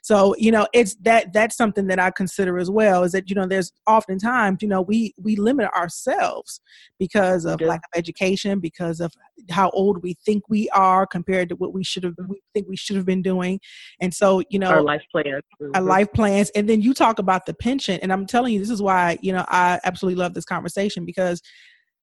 So 0.03 0.35
you 0.37 0.51
know, 0.51 0.67
it's 0.73 0.97
that 1.03 1.33
that's 1.33 1.57
something 1.57 1.87
that 1.87 2.01
I 2.01 2.11
consider 2.11 2.59
as 2.59 2.69
well. 2.69 3.05
Is 3.05 3.13
that 3.13 3.31
you 3.31 3.37
know, 3.37 3.47
there's 3.47 3.73
oftentimes 3.87 4.59
you 4.61 4.69
know 4.69 4.83
we 4.83 5.15
we 5.17 5.37
limit 5.37 5.69
ourselves 5.69 6.61
because 6.99 7.45
of 7.45 7.61
lack 7.61 7.81
of 7.81 7.99
education, 7.99 8.59
because 8.59 9.01
of 9.01 9.13
how 9.51 9.71
old 9.71 10.03
we 10.03 10.15
think 10.25 10.43
we 10.49 10.69
are 10.71 11.07
compared 11.07 11.49
to 11.51 11.57
what 11.57 11.73
we 11.73 11.85
should 11.85 12.03
have 12.03 12.15
we 12.29 12.41
think 12.53 12.69
we 12.69 12.77
should 12.77 12.97
have 12.97 13.07
been 13.07 13.23
doing, 13.23 13.61
and 14.01 14.13
so 14.13 14.43
you 14.51 14.59
know 14.59 14.71
our 14.71 14.83
life 14.83 15.05
plans, 15.13 15.43
mm-hmm. 15.61 15.71
our 15.75 15.83
life 15.83 16.13
plans, 16.13 16.51
and 16.51 16.69
then 16.69 16.83
you 16.83 16.95
talk 16.95 17.21
about 17.21 17.47
the 17.47 17.55
pension, 17.55 18.01
and 18.03 18.13
I'm 18.13 18.27
telling 18.27 18.53
you, 18.53 18.59
this 18.59 18.71
is 18.71 18.83
why 18.83 19.19
you 19.23 19.33
know 19.33 19.45
I 19.49 19.79
absolutely 19.85 20.21
love 20.21 20.35
this 20.35 20.45
conversation 20.45 21.05
because 21.05 21.41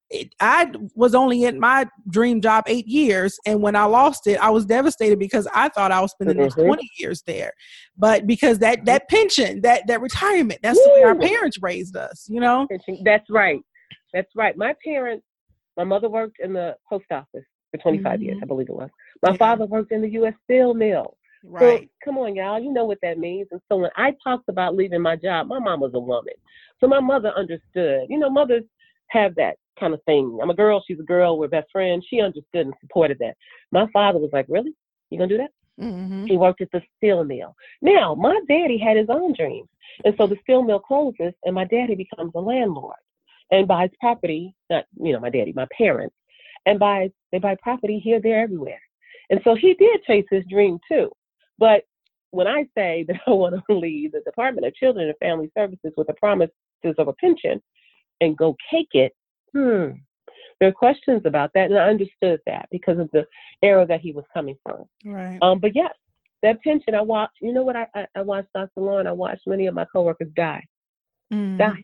it, 0.09 0.33
I 0.39 0.71
was 0.95 1.13
only 1.13 1.43
in 1.43 1.59
my 1.59 1.87
dream 2.09 2.41
job 2.41 2.63
eight 2.67 2.87
years, 2.87 3.37
and 3.45 3.61
when 3.61 3.75
I 3.75 3.83
lost 3.83 4.27
it, 4.27 4.39
I 4.39 4.49
was 4.49 4.65
devastated 4.65 5.19
because 5.19 5.47
I 5.53 5.69
thought 5.69 5.91
I 5.91 6.01
was 6.01 6.11
spending 6.11 6.33
mm-hmm. 6.33 6.39
the 6.39 6.43
next 6.45 6.55
mm-hmm. 6.55 6.67
twenty 6.67 6.89
years 6.97 7.21
there. 7.27 7.53
But 7.97 8.25
because 8.25 8.59
that 8.59 8.85
that 8.85 9.07
pension, 9.09 9.61
that 9.61 9.87
that 9.87 10.01
retirement, 10.01 10.59
that's 10.63 10.77
Woo! 10.77 10.85
the 10.85 10.91
way 10.93 11.03
our 11.03 11.15
parents 11.15 11.57
raised 11.61 11.95
us. 11.95 12.25
You 12.29 12.39
know, 12.39 12.67
that's 13.03 13.29
right. 13.29 13.61
That's 14.13 14.29
right. 14.35 14.57
My 14.57 14.73
parents, 14.83 15.25
my 15.77 15.83
mother 15.83 16.09
worked 16.09 16.37
in 16.39 16.53
the 16.53 16.75
post 16.89 17.05
office 17.11 17.45
for 17.71 17.77
25 17.77 18.13
mm-hmm. 18.13 18.23
years, 18.23 18.37
I 18.41 18.45
believe 18.45 18.69
it 18.69 18.75
was. 18.75 18.89
My 19.21 19.31
yeah. 19.31 19.37
father 19.37 19.65
worked 19.65 19.91
in 19.91 20.01
the 20.01 20.09
U.S. 20.11 20.33
Steel 20.45 20.73
Mill. 20.73 21.15
Right. 21.43 21.83
So, 21.83 21.87
come 22.03 22.17
on, 22.17 22.35
y'all. 22.35 22.59
You 22.59 22.73
know 22.73 22.85
what 22.85 22.97
that 23.01 23.17
means. 23.17 23.47
And 23.51 23.61
so 23.69 23.77
when 23.77 23.91
I 23.95 24.13
talked 24.23 24.49
about 24.49 24.75
leaving 24.75 25.01
my 25.01 25.15
job, 25.15 25.47
my 25.47 25.59
mom 25.59 25.79
was 25.79 25.91
a 25.93 25.99
woman. 25.99 26.33
So 26.79 26.87
my 26.87 26.99
mother 26.99 27.31
understood. 27.35 28.07
You 28.09 28.19
know, 28.19 28.29
mothers 28.29 28.63
have 29.09 29.35
that 29.35 29.55
kind 29.79 29.93
of 29.93 30.03
thing. 30.03 30.39
I'm 30.41 30.49
a 30.49 30.55
girl, 30.55 30.83
she's 30.85 30.99
a 30.99 31.03
girl, 31.03 31.37
we're 31.37 31.47
best 31.47 31.69
friends. 31.71 32.05
She 32.09 32.21
understood 32.21 32.67
and 32.67 32.73
supported 32.81 33.17
that. 33.19 33.35
My 33.71 33.87
father 33.93 34.19
was 34.19 34.31
like, 34.33 34.45
Really? 34.49 34.73
You 35.09 35.17
gonna 35.17 35.29
do 35.29 35.37
that? 35.37 35.51
Mm-hmm. 35.81 36.25
He 36.25 36.37
worked 36.37 36.61
at 36.61 36.69
the 36.71 36.81
steel 36.97 37.23
mill. 37.23 37.55
Now, 37.81 38.13
my 38.13 38.39
daddy 38.47 38.77
had 38.77 38.97
his 38.97 39.07
own 39.09 39.33
dreams. 39.33 39.69
And 40.03 40.13
so 40.17 40.27
the 40.27 40.37
steel 40.43 40.61
mill 40.61 40.79
closes 40.79 41.33
and 41.43 41.55
my 41.55 41.65
daddy 41.65 41.95
becomes 41.95 42.31
a 42.35 42.39
landlord 42.39 42.95
and 43.51 43.67
buys 43.67 43.89
property, 43.99 44.53
not 44.69 44.85
you 45.01 45.13
know, 45.13 45.19
my 45.19 45.29
daddy, 45.29 45.53
my 45.53 45.67
parents, 45.75 46.15
and 46.65 46.79
buys 46.79 47.09
they 47.31 47.39
buy 47.39 47.55
property 47.61 47.99
here, 47.99 48.19
there, 48.21 48.41
everywhere. 48.41 48.81
And 49.29 49.39
so 49.43 49.55
he 49.55 49.73
did 49.75 50.03
chase 50.03 50.25
his 50.29 50.43
dream 50.49 50.79
too. 50.87 51.11
But 51.57 51.83
when 52.31 52.47
I 52.47 52.65
say 52.75 53.05
that 53.07 53.19
I 53.27 53.31
want 53.31 53.55
to 53.55 53.75
leave 53.75 54.11
the 54.11 54.21
Department 54.21 54.67
of 54.67 54.75
Children 54.75 55.07
and 55.07 55.17
Family 55.17 55.51
Services 55.57 55.93
with 55.97 56.07
the 56.07 56.13
promises 56.13 56.51
of 56.97 57.07
a 57.07 57.13
pension 57.13 57.61
and 58.21 58.37
go 58.37 58.55
cake 58.69 58.89
it, 58.93 59.13
hmm, 59.53 59.91
there 60.59 60.69
are 60.69 60.73
questions 60.73 61.21
about 61.25 61.51
that, 61.53 61.69
and 61.69 61.79
I 61.79 61.87
understood 61.87 62.39
that 62.45 62.67
because 62.71 62.99
of 62.99 63.09
the 63.11 63.25
era 63.63 63.85
that 63.87 64.01
he 64.01 64.11
was 64.11 64.25
coming 64.33 64.55
from. 64.63 64.85
Right. 65.05 65.39
Um, 65.41 65.59
but 65.59 65.75
yes, 65.75 65.93
that 66.43 66.61
pension 66.61 66.95
I 66.95 67.01
watched. 67.01 67.37
You 67.41 67.53
know 67.53 67.63
what? 67.63 67.75
I, 67.75 67.87
I, 67.95 68.07
I 68.15 68.21
watched 68.21 68.53
Dr. 68.53 68.81
Lauren. 68.81 69.07
I 69.07 69.11
watched 69.11 69.47
many 69.47 69.67
of 69.67 69.73
my 69.73 69.85
coworkers 69.85 70.29
die. 70.35 70.65
Mm. 71.33 71.57
Die. 71.57 71.83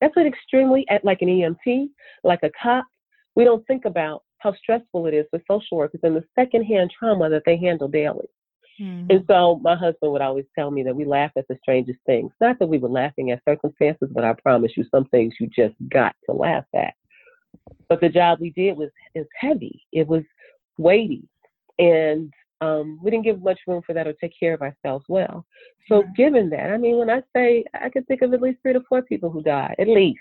That's 0.00 0.16
an 0.16 0.26
extremely 0.26 0.86
like 1.02 1.22
an 1.22 1.28
EMT, 1.28 1.88
like 2.22 2.40
a 2.42 2.50
cop. 2.60 2.86
We 3.34 3.44
don't 3.44 3.66
think 3.66 3.84
about 3.84 4.22
how 4.38 4.54
stressful 4.54 5.06
it 5.06 5.14
is 5.14 5.26
for 5.30 5.40
social 5.48 5.78
workers 5.78 6.00
and 6.02 6.16
the 6.16 6.24
secondhand 6.38 6.92
trauma 6.96 7.30
that 7.30 7.42
they 7.46 7.56
handle 7.56 7.88
daily. 7.88 8.26
Mm-hmm. 8.80 9.10
And 9.10 9.24
so 9.28 9.60
my 9.62 9.74
husband 9.74 10.12
would 10.12 10.22
always 10.22 10.44
tell 10.54 10.70
me 10.70 10.82
that 10.82 10.96
we 10.96 11.04
laugh 11.04 11.30
at 11.36 11.48
the 11.48 11.58
strangest 11.62 11.98
things. 12.06 12.30
Not 12.40 12.58
that 12.58 12.68
we 12.68 12.78
were 12.78 12.88
laughing 12.88 13.30
at 13.30 13.42
circumstances, 13.48 14.08
but 14.12 14.24
I 14.24 14.34
promise 14.34 14.72
you, 14.76 14.84
some 14.90 15.06
things 15.06 15.34
you 15.40 15.48
just 15.48 15.74
got 15.90 16.14
to 16.28 16.36
laugh 16.36 16.64
at. 16.74 16.94
But 17.88 18.00
the 18.00 18.08
job 18.08 18.38
we 18.40 18.50
did 18.50 18.76
was 18.76 18.90
is 19.14 19.26
heavy. 19.38 19.82
It 19.92 20.06
was 20.06 20.22
weighty, 20.78 21.22
and 21.78 22.32
um, 22.60 22.98
we 23.02 23.10
didn't 23.10 23.24
give 23.24 23.42
much 23.42 23.60
room 23.66 23.82
for 23.86 23.92
that 23.94 24.06
or 24.06 24.12
take 24.14 24.32
care 24.38 24.54
of 24.54 24.62
ourselves 24.62 25.04
well. 25.08 25.46
So, 25.88 26.02
mm-hmm. 26.02 26.12
given 26.16 26.50
that, 26.50 26.70
I 26.70 26.76
mean, 26.76 26.98
when 26.98 27.10
I 27.10 27.22
say 27.34 27.64
I 27.74 27.88
could 27.88 28.06
think 28.06 28.22
of 28.22 28.34
at 28.34 28.42
least 28.42 28.58
three 28.62 28.72
to 28.72 28.82
four 28.88 29.02
people 29.02 29.30
who 29.30 29.42
died, 29.42 29.76
at 29.78 29.88
least. 29.88 30.20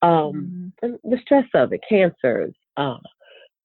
Um, 0.00 0.72
mm-hmm. 0.82 1.10
The 1.10 1.18
stress 1.22 1.46
of 1.54 1.72
it, 1.72 1.80
cancers, 1.88 2.54
uh, 2.76 2.98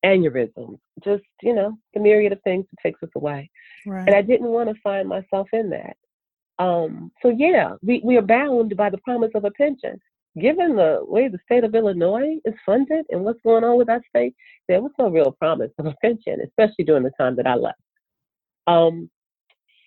aneurysms, 0.03 0.77
just 1.03 1.23
you 1.41 1.53
know, 1.53 1.77
the 1.93 1.99
myriad 1.99 2.33
of 2.33 2.41
things 2.43 2.65
that 2.71 2.87
takes 2.87 3.01
us 3.03 3.09
away. 3.15 3.49
Right. 3.85 4.07
And 4.07 4.15
I 4.15 4.21
didn't 4.21 4.47
want 4.47 4.69
to 4.69 4.81
find 4.81 5.07
myself 5.07 5.47
in 5.53 5.69
that. 5.71 5.97
Um, 6.59 7.11
so 7.21 7.29
yeah, 7.29 7.75
we, 7.81 8.01
we 8.03 8.17
are 8.17 8.21
bound 8.21 8.75
by 8.77 8.89
the 8.89 8.99
promise 8.99 9.31
of 9.35 9.45
a 9.45 9.51
pension. 9.51 9.99
Given 10.39 10.75
the 10.75 10.99
way 11.03 11.27
the 11.27 11.39
state 11.45 11.63
of 11.63 11.75
Illinois 11.75 12.37
is 12.43 12.55
funded 12.65 13.05
and 13.09 13.23
what's 13.23 13.41
going 13.43 13.63
on 13.63 13.77
with 13.77 13.87
that 13.87 14.01
state, 14.09 14.35
there 14.67 14.81
was 14.81 14.91
no 14.97 15.09
real 15.09 15.31
promise 15.31 15.71
of 15.77 15.85
a 15.85 15.95
pension, 16.01 16.39
especially 16.43 16.85
during 16.85 17.03
the 17.03 17.11
time 17.19 17.35
that 17.35 17.45
I 17.45 17.55
left. 17.55 17.79
Um, 18.65 19.09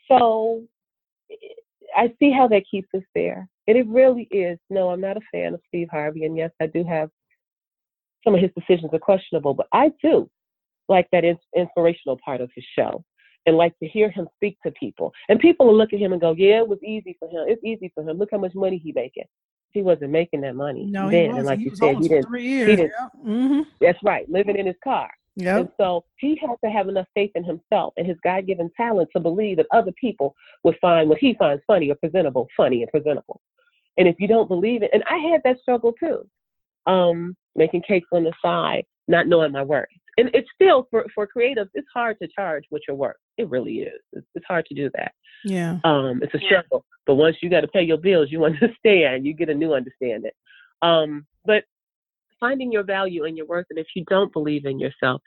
so 0.08 0.62
I 1.96 2.12
see 2.20 2.30
how 2.30 2.46
that 2.48 2.62
keeps 2.70 2.88
us 2.94 3.02
there. 3.14 3.48
And 3.66 3.76
it 3.76 3.88
really 3.88 4.28
is. 4.30 4.58
No, 4.70 4.90
I'm 4.90 5.00
not 5.00 5.16
a 5.16 5.20
fan 5.32 5.54
of 5.54 5.60
Steve 5.66 5.88
Harvey. 5.90 6.24
And 6.24 6.36
yes, 6.36 6.52
I 6.60 6.66
do 6.68 6.84
have 6.84 7.10
some 8.26 8.34
of 8.34 8.40
his 8.40 8.50
decisions 8.58 8.92
are 8.92 8.98
questionable, 8.98 9.54
but 9.54 9.68
I 9.72 9.92
do 10.02 10.28
like 10.88 11.08
that 11.12 11.24
inspirational 11.56 12.18
part 12.24 12.40
of 12.40 12.50
his 12.54 12.64
show 12.76 13.04
and 13.46 13.56
like 13.56 13.78
to 13.78 13.88
hear 13.88 14.10
him 14.10 14.28
speak 14.34 14.58
to 14.64 14.72
people. 14.72 15.12
And 15.28 15.38
people 15.38 15.66
will 15.66 15.76
look 15.76 15.92
at 15.92 16.00
him 16.00 16.12
and 16.12 16.20
go, 16.20 16.32
"Yeah, 16.32 16.58
it 16.58 16.68
was 16.68 16.82
easy 16.82 17.16
for 17.18 17.28
him. 17.28 17.46
It's 17.48 17.62
easy 17.64 17.92
for 17.94 18.02
him. 18.02 18.18
Look 18.18 18.30
how 18.32 18.38
much 18.38 18.54
money 18.54 18.78
he 18.78 18.92
making." 18.92 19.24
He 19.72 19.82
wasn't 19.82 20.10
making 20.10 20.40
that 20.40 20.56
money 20.56 20.86
no, 20.86 21.10
then, 21.10 21.32
he 21.32 21.36
and 21.36 21.46
like 21.46 21.58
he 21.58 21.66
you 21.66 21.76
said, 21.76 21.96
he 21.98 22.08
didn't. 22.08 22.34
He 22.34 22.64
didn't. 22.64 22.92
Yeah. 22.98 23.08
Mm-hmm. 23.24 23.60
That's 23.80 23.98
right, 24.02 24.28
living 24.28 24.56
in 24.56 24.66
his 24.66 24.76
car. 24.82 25.10
Yep. 25.36 25.60
And 25.60 25.68
so 25.78 26.04
he 26.16 26.40
had 26.40 26.56
to 26.64 26.70
have 26.70 26.88
enough 26.88 27.06
faith 27.14 27.30
in 27.34 27.44
himself 27.44 27.92
and 27.98 28.06
his 28.06 28.16
God 28.24 28.46
given 28.46 28.70
talent 28.74 29.10
to 29.14 29.20
believe 29.20 29.58
that 29.58 29.66
other 29.70 29.92
people 30.00 30.34
would 30.64 30.78
find 30.80 31.10
what 31.10 31.18
he 31.18 31.34
finds 31.34 31.62
funny 31.66 31.90
or 31.90 31.94
presentable 31.96 32.48
funny 32.56 32.82
and 32.82 32.90
presentable. 32.90 33.42
And 33.98 34.08
if 34.08 34.16
you 34.18 34.28
don't 34.28 34.48
believe 34.48 34.82
it, 34.82 34.90
and 34.94 35.04
I 35.10 35.18
had 35.18 35.42
that 35.44 35.60
struggle 35.60 35.92
too, 35.92 36.26
um, 36.86 37.36
making 37.56 37.82
cakes 37.82 38.08
on 38.12 38.24
the 38.24 38.32
side, 38.42 38.84
not 39.08 39.26
knowing 39.26 39.52
my 39.52 39.62
worth. 39.62 39.88
And 40.18 40.30
it's 40.32 40.48
still 40.54 40.86
for 40.90 41.04
for 41.14 41.26
creatives 41.26 41.68
it's 41.74 41.88
hard 41.92 42.16
to 42.22 42.28
charge 42.28 42.64
what 42.70 42.82
your 42.88 42.96
work. 42.96 43.18
It 43.36 43.50
really 43.50 43.80
is. 43.80 44.00
It's, 44.12 44.26
it's 44.34 44.46
hard 44.46 44.64
to 44.66 44.74
do 44.74 44.90
that. 44.94 45.12
Yeah. 45.44 45.78
Um 45.84 46.20
it's 46.22 46.34
a 46.34 46.38
struggle. 46.38 46.84
But 47.06 47.16
once 47.16 47.36
you 47.42 47.50
got 47.50 47.60
to 47.60 47.68
pay 47.68 47.82
your 47.82 47.98
bills 47.98 48.28
you 48.30 48.44
understand. 48.52 49.26
You 49.26 49.34
get 49.34 49.50
a 49.50 49.54
new 49.54 49.74
understanding. 49.74 50.30
Um 50.82 51.26
but 51.44 51.64
finding 52.40 52.72
your 52.72 52.82
value 52.82 53.24
and 53.24 53.36
your 53.36 53.46
worth 53.46 53.66
and 53.70 53.78
if 53.78 53.86
you 53.94 54.04
don't 54.08 54.32
believe 54.32 54.64
in 54.64 54.78
yourself 54.78 55.20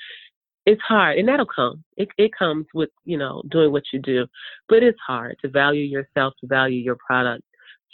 it's 0.66 0.82
hard. 0.82 1.18
And 1.18 1.28
that'll 1.28 1.48
come. 1.48 1.84
It, 1.98 2.10
it 2.18 2.32
comes 2.38 2.66
with 2.74 2.90
you 3.06 3.18
know 3.18 3.44
doing 3.50 3.72
what 3.72 3.84
you 3.94 4.00
do. 4.00 4.28
But 4.68 4.84
it's 4.84 5.00
hard 5.06 5.36
to 5.42 5.50
value 5.50 5.84
yourself 5.84 6.34
to 6.42 6.48
value 6.48 6.82
your 6.82 6.98
product 7.06 7.44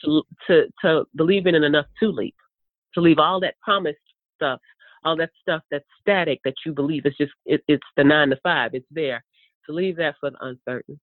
to 0.03 0.23
to 0.47 0.65
to 0.81 1.05
believe 1.15 1.45
in 1.45 1.55
it 1.55 1.63
enough 1.63 1.85
to 1.99 2.09
leap 2.09 2.35
to 2.93 3.01
leave 3.01 3.19
all 3.19 3.39
that 3.41 3.55
promised 3.61 3.99
stuff 4.45 4.59
all 5.05 5.15
that 5.15 5.29
stuff 5.39 5.61
that's 5.71 5.85
static 6.01 6.39
that 6.43 6.55
you 6.65 6.73
believe 6.73 7.05
is 7.05 7.15
just 7.17 7.31
it, 7.45 7.63
it's 7.67 7.85
the 7.95 8.03
nine 8.03 8.29
to 8.29 8.39
five. 8.43 8.71
It's 8.73 8.87
there. 8.91 9.23
To 9.67 9.71
leave 9.71 9.97
that 9.97 10.15
for 10.19 10.31
the 10.31 10.37
uncertain. 10.41 10.99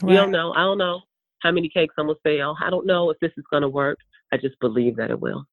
Right. 0.00 0.12
You 0.12 0.16
don't 0.16 0.30
know. 0.30 0.52
I 0.52 0.60
don't 0.60 0.78
know 0.78 1.00
how 1.40 1.50
many 1.50 1.68
cakes 1.68 1.94
I'm 1.98 2.06
gonna 2.06 2.18
sell. 2.26 2.56
I 2.62 2.70
don't 2.70 2.86
know 2.86 3.10
if 3.10 3.18
this 3.20 3.32
is 3.36 3.44
gonna 3.52 3.68
work. 3.68 3.98
I 4.32 4.36
just 4.36 4.58
believe 4.60 4.96
that 4.96 5.10
it 5.10 5.20
will. 5.20 5.44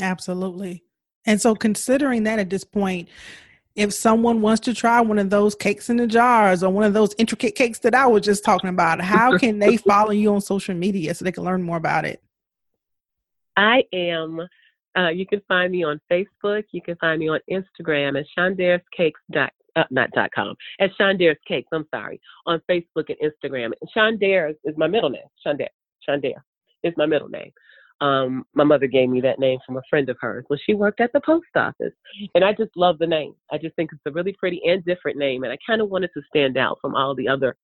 Absolutely. 0.00 0.84
And 1.26 1.40
so 1.40 1.54
considering 1.54 2.24
that 2.24 2.38
at 2.38 2.50
this 2.50 2.64
point, 2.64 3.08
if 3.76 3.92
someone 3.92 4.40
wants 4.40 4.60
to 4.62 4.74
try 4.74 5.00
one 5.00 5.18
of 5.18 5.30
those 5.30 5.54
cakes 5.54 5.90
in 5.90 5.96
the 5.96 6.06
jars 6.06 6.62
or 6.62 6.70
one 6.70 6.84
of 6.84 6.92
those 6.92 7.14
intricate 7.18 7.56
cakes 7.56 7.80
that 7.80 7.94
I 7.94 8.06
was 8.06 8.24
just 8.24 8.44
talking 8.44 8.70
about, 8.70 9.00
how 9.00 9.36
can 9.38 9.58
they 9.58 9.76
follow 9.76 10.10
you 10.10 10.32
on 10.32 10.40
social 10.40 10.74
media 10.74 11.12
so 11.14 11.24
they 11.24 11.32
can 11.32 11.44
learn 11.44 11.62
more 11.62 11.76
about 11.76 12.04
it? 12.04 12.22
I 13.56 13.84
am 13.92 14.40
Uh, 14.96 15.08
you 15.08 15.26
can 15.26 15.40
find 15.48 15.72
me 15.72 15.84
on 15.84 16.00
Facebook. 16.10 16.64
You 16.72 16.82
can 16.82 16.96
find 16.96 17.18
me 17.18 17.28
on 17.28 17.40
Instagram 17.50 18.18
at 18.18 18.26
shondarescakes. 18.36 19.50
Uh, 19.76 19.82
not 19.90 20.08
dot 20.12 20.30
com, 20.32 20.54
at 20.78 20.90
Shondares 21.00 21.34
Cakes. 21.48 21.68
I'm 21.72 21.84
sorry, 21.92 22.20
on 22.46 22.62
Facebook 22.70 23.08
and 23.08 23.16
Instagram. 23.20 23.72
Shondares 23.96 24.54
is 24.62 24.76
my 24.76 24.86
middle 24.86 25.10
name. 25.10 25.24
Shondare. 25.44 25.66
Shondare 26.08 26.40
is 26.84 26.94
my 26.96 27.06
middle 27.06 27.28
name. 27.28 27.50
Um, 28.00 28.44
my 28.54 28.62
mother 28.62 28.86
gave 28.86 29.08
me 29.08 29.20
that 29.22 29.40
name 29.40 29.58
from 29.66 29.76
a 29.76 29.82
friend 29.90 30.08
of 30.08 30.16
hers. 30.20 30.44
when 30.46 30.60
she 30.64 30.74
worked 30.74 31.00
at 31.00 31.12
the 31.12 31.20
post 31.20 31.46
office, 31.56 31.92
and 32.36 32.44
I 32.44 32.52
just 32.52 32.70
love 32.76 32.98
the 32.98 33.06
name. 33.08 33.34
I 33.50 33.58
just 33.58 33.74
think 33.74 33.90
it's 33.92 34.02
a 34.06 34.12
really 34.12 34.34
pretty 34.38 34.60
and 34.64 34.84
different 34.84 35.18
name, 35.18 35.42
and 35.42 35.52
I 35.52 35.58
kind 35.66 35.80
of 35.80 35.88
wanted 35.88 36.10
to 36.14 36.22
stand 36.28 36.56
out 36.56 36.78
from 36.80 36.94
all 36.94 37.16
the 37.16 37.26
other 37.26 37.56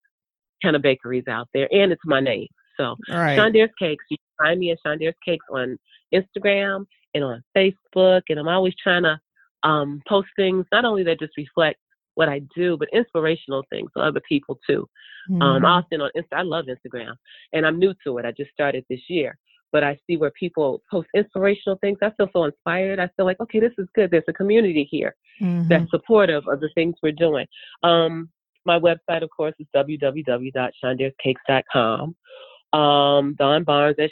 kind 0.64 0.74
of 0.74 0.82
bakeries 0.82 1.28
out 1.28 1.48
there, 1.54 1.68
and 1.72 1.92
it's 1.92 2.02
my 2.04 2.18
name. 2.18 2.48
So, 2.76 2.96
right. 3.08 3.38
Shondares 3.38 3.70
Cakes. 3.78 4.04
You 4.10 4.16
can 4.16 4.46
find 4.46 4.58
me 4.58 4.72
at 4.72 4.78
Shondares 4.84 5.14
Cakes 5.24 5.46
on 5.52 5.78
Instagram 6.12 6.86
and 7.14 7.24
on 7.24 7.42
Facebook, 7.56 8.22
and 8.28 8.38
I'm 8.38 8.48
always 8.48 8.74
trying 8.82 9.04
to 9.04 9.18
um, 9.62 10.02
post 10.08 10.28
things 10.36 10.66
not 10.72 10.84
only 10.84 11.02
that 11.04 11.18
just 11.18 11.36
reflect 11.36 11.78
what 12.14 12.28
I 12.28 12.40
do, 12.54 12.76
but 12.76 12.88
inspirational 12.92 13.64
things 13.70 13.90
for 13.94 14.02
other 14.02 14.20
people 14.28 14.58
too. 14.68 14.86
Um, 15.30 15.36
mm-hmm. 15.36 15.42
Um, 15.42 15.64
often 15.64 16.00
on 16.00 16.10
Insta, 16.16 16.38
I 16.38 16.42
love 16.42 16.66
Instagram, 16.66 17.14
and 17.52 17.64
I'm 17.66 17.78
new 17.78 17.94
to 18.04 18.18
it. 18.18 18.24
I 18.24 18.32
just 18.32 18.50
started 18.52 18.84
this 18.88 19.00
year, 19.08 19.36
but 19.72 19.84
I 19.84 19.98
see 20.06 20.16
where 20.16 20.32
people 20.32 20.82
post 20.90 21.08
inspirational 21.14 21.78
things. 21.80 21.98
I 22.02 22.10
feel 22.16 22.28
so 22.32 22.44
inspired. 22.44 22.98
I 22.98 23.08
feel 23.16 23.26
like, 23.26 23.38
okay, 23.40 23.60
this 23.60 23.72
is 23.78 23.86
good. 23.94 24.10
There's 24.10 24.24
a 24.28 24.32
community 24.32 24.88
here 24.90 25.14
mm-hmm. 25.40 25.68
that's 25.68 25.88
supportive 25.90 26.48
of 26.48 26.60
the 26.60 26.70
things 26.74 26.96
we're 27.02 27.12
doing. 27.12 27.46
Um, 27.82 28.30
my 28.66 28.78
website, 28.78 29.22
of 29.22 29.30
course, 29.34 29.54
is 29.58 29.66
www.shondarescakes.com. 29.74 32.14
Um, 32.72 33.34
Dawn 33.38 33.64
Barnes 33.64 33.96
at 33.98 34.10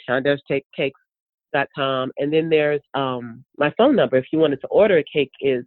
shondarescakes.com. 1.53 2.11
And 2.17 2.33
then 2.33 2.49
there's 2.49 2.81
um, 2.93 3.43
my 3.57 3.73
phone 3.77 3.95
number. 3.95 4.17
If 4.17 4.25
you 4.31 4.39
wanted 4.39 4.61
to 4.61 4.67
order 4.67 4.97
a 4.97 5.03
cake 5.03 5.31
is 5.41 5.63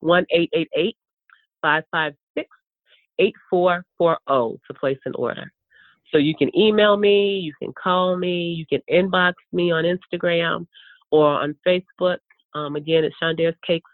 1 0.00 0.26
556 1.62 2.48
8440 3.18 4.60
to 4.66 4.74
place 4.74 4.98
an 5.04 5.12
order. 5.16 5.52
So 6.10 6.18
you 6.18 6.34
can 6.34 6.56
email 6.58 6.96
me, 6.96 7.38
you 7.38 7.52
can 7.62 7.72
call 7.72 8.16
me, 8.16 8.52
you 8.52 8.66
can 8.66 8.80
inbox 8.90 9.34
me 9.52 9.70
on 9.70 9.84
Instagram 9.84 10.66
or 11.10 11.26
on 11.26 11.54
Facebook. 11.66 12.18
Um, 12.54 12.74
again, 12.74 13.04
it's 13.04 13.14
Shondares 13.22 13.54
Cakes, 13.64 13.90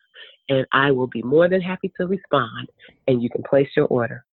and 0.48 0.66
I 0.72 0.92
will 0.92 1.08
be 1.08 1.22
more 1.22 1.48
than 1.48 1.60
happy 1.60 1.92
to 2.00 2.06
respond, 2.06 2.68
and 3.06 3.22
you 3.22 3.28
can 3.28 3.42
place 3.42 3.68
your 3.76 3.86
order. 3.86 4.24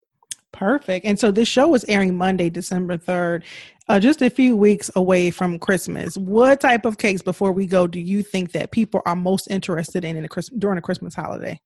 Perfect. 0.52 1.06
And 1.06 1.18
so 1.18 1.30
this 1.30 1.48
show 1.48 1.74
is 1.74 1.84
airing 1.88 2.16
Monday, 2.16 2.50
December 2.50 2.98
3rd, 2.98 3.42
uh, 3.88 3.98
just 3.98 4.22
a 4.22 4.30
few 4.30 4.56
weeks 4.56 4.90
away 4.94 5.30
from 5.30 5.58
Christmas. 5.58 6.16
What 6.16 6.60
type 6.60 6.84
of 6.84 6.98
cakes, 6.98 7.22
before 7.22 7.52
we 7.52 7.66
go, 7.66 7.86
do 7.86 7.98
you 7.98 8.22
think 8.22 8.52
that 8.52 8.70
people 8.70 9.00
are 9.06 9.16
most 9.16 9.48
interested 9.50 10.04
in, 10.04 10.16
in 10.16 10.22
the, 10.22 10.50
during 10.58 10.78
a 10.78 10.82
Christmas 10.82 11.14
holiday? 11.14 11.60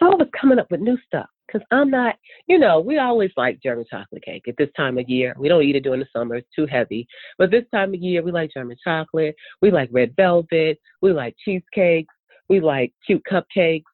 I 0.00 0.06
was 0.06 0.26
coming 0.38 0.58
up 0.58 0.70
with 0.70 0.80
new 0.80 0.98
stuff 1.06 1.28
because 1.46 1.64
I'm 1.70 1.90
not, 1.90 2.16
you 2.48 2.58
know, 2.58 2.80
we 2.80 2.98
always 2.98 3.30
like 3.36 3.62
German 3.62 3.84
chocolate 3.88 4.24
cake 4.24 4.48
at 4.48 4.56
this 4.58 4.70
time 4.76 4.98
of 4.98 5.08
year. 5.08 5.34
We 5.38 5.48
don't 5.48 5.62
eat 5.62 5.76
it 5.76 5.84
during 5.84 6.00
the 6.00 6.06
summer, 6.14 6.36
it's 6.36 6.48
too 6.56 6.66
heavy. 6.66 7.06
But 7.38 7.50
this 7.50 7.64
time 7.72 7.94
of 7.94 8.00
year, 8.00 8.22
we 8.22 8.32
like 8.32 8.50
German 8.52 8.76
chocolate, 8.82 9.36
we 9.60 9.70
like 9.70 9.90
red 9.92 10.14
velvet, 10.16 10.78
we 11.00 11.12
like 11.12 11.36
cheesecakes, 11.44 12.12
we 12.48 12.60
like 12.60 12.92
cute 13.06 13.22
cupcakes, 13.30 13.84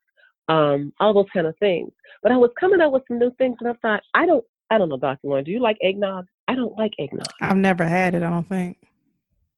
um, 0.49 0.93
all 1.01 1.15
those 1.15 1.27
kind 1.33 1.47
of 1.47 1.57
things. 1.59 1.91
But 2.23 2.33
I 2.33 2.37
was 2.37 2.51
coming 2.59 2.81
up 2.81 2.93
with 2.93 3.03
some 3.09 3.19
new 3.19 3.33
things 3.39 3.57
and 3.61 3.69
I 3.69 3.75
thought, 3.83 4.03
I 4.15 4.27
don't, 4.27 4.45
I 4.71 4.79
don't 4.79 4.89
know, 4.89 4.97
Dr. 4.97 5.29
Lauren, 5.29 5.45
do 5.45 5.51
you 5.51 5.61
like 5.61 5.79
eggnog? 5.83 6.27
I 6.49 6.55
don't 6.55 6.77
like 6.77 6.93
eggnog. 6.99 7.27
I've 7.41 7.57
never 7.57 7.85
had 7.85 8.15
it, 8.15 8.23
I 8.23 8.31
don't 8.31 8.49
think. 8.49 8.79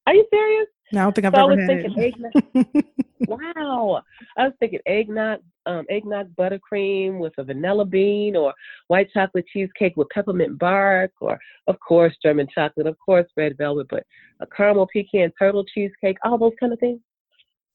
Are 0.07 0.15
you 0.15 0.27
serious? 0.33 0.67
No, 0.93 1.01
I 1.01 1.05
don't 1.05 1.15
think 1.15 1.27
I've 1.27 1.35
so 1.35 1.51
ever 1.51 1.53
I 1.53 1.57
was 1.57 1.67
thinking 1.67 1.95
it. 1.97 2.15
eggnog. 2.65 2.85
wow. 3.29 4.03
I 4.37 4.45
was 4.45 4.53
thinking 4.59 4.81
eggnog, 4.87 5.41
um, 5.67 5.85
eggnog 5.89 6.35
buttercream 6.35 7.19
with 7.19 7.33
a 7.39 7.45
vanilla 7.45 7.85
bean 7.85 8.35
or 8.35 8.53
white 8.89 9.09
chocolate 9.13 9.47
cheesecake 9.53 9.97
with 9.97 10.09
peppermint 10.09 10.59
bark 10.59 11.13
or, 11.21 11.39
of 11.69 11.77
course, 11.87 12.17
German 12.23 12.49
chocolate, 12.53 12.87
of 12.89 12.97
course, 12.99 13.27
red 13.37 13.57
velvet, 13.57 13.87
but 13.89 14.05
a 14.41 14.47
caramel 14.47 14.89
pecan 14.93 15.33
turtle 15.39 15.65
cheesecake, 15.65 16.17
all 16.25 16.39
those 16.39 16.53
kind 16.59 16.73
of 16.73 16.81
things. 16.81 17.01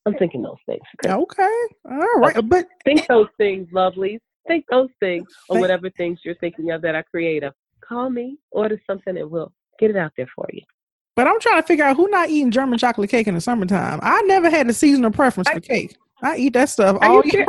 I'm 0.06 0.14
thinking 0.16 0.44
those 0.44 0.58
things. 0.66 0.84
Okay. 1.06 1.58
All 1.90 1.98
right. 2.18 2.36
But 2.48 2.68
think 2.84 3.08
those 3.08 3.28
things, 3.38 3.68
lovelies. 3.74 4.20
Think 4.48 4.66
those 4.70 4.90
things 5.00 5.28
or 5.50 5.60
whatever 5.60 5.90
things 5.90 6.20
you're 6.24 6.36
thinking 6.36 6.70
of 6.70 6.82
that 6.84 6.94
are 6.94 7.04
creative. 7.10 7.54
Call 7.82 8.12
me, 8.12 8.38
order 8.52 8.80
something, 8.86 9.18
and 9.18 9.30
we'll 9.32 9.52
get 9.80 9.90
it 9.90 9.98
out 9.98 10.12
there 10.18 10.28
for 10.36 10.46
you. 10.54 10.62
But 11.16 11.28
I'm 11.28 11.40
trying 11.40 11.62
to 11.62 11.66
figure 11.66 11.86
out 11.86 11.96
who 11.96 12.10
not 12.10 12.30
eating 12.30 12.52
German 12.52 12.78
chocolate 12.78 13.10
cake 13.10 13.28
in 13.28 13.34
the 13.34 13.42
summertime. 13.42 14.00
I 14.04 14.22
never 14.24 14.50
had 14.50 14.70
a 14.70 14.74
seasonal 14.74 15.12
preference 15.12 15.48
I, 15.50 15.54
for 15.56 15.60
cake. 15.62 15.96
I 16.22 16.38
eat 16.38 16.54
that 16.54 16.70
stuff 16.70 16.98
all 17.02 17.24
year. 17.26 17.46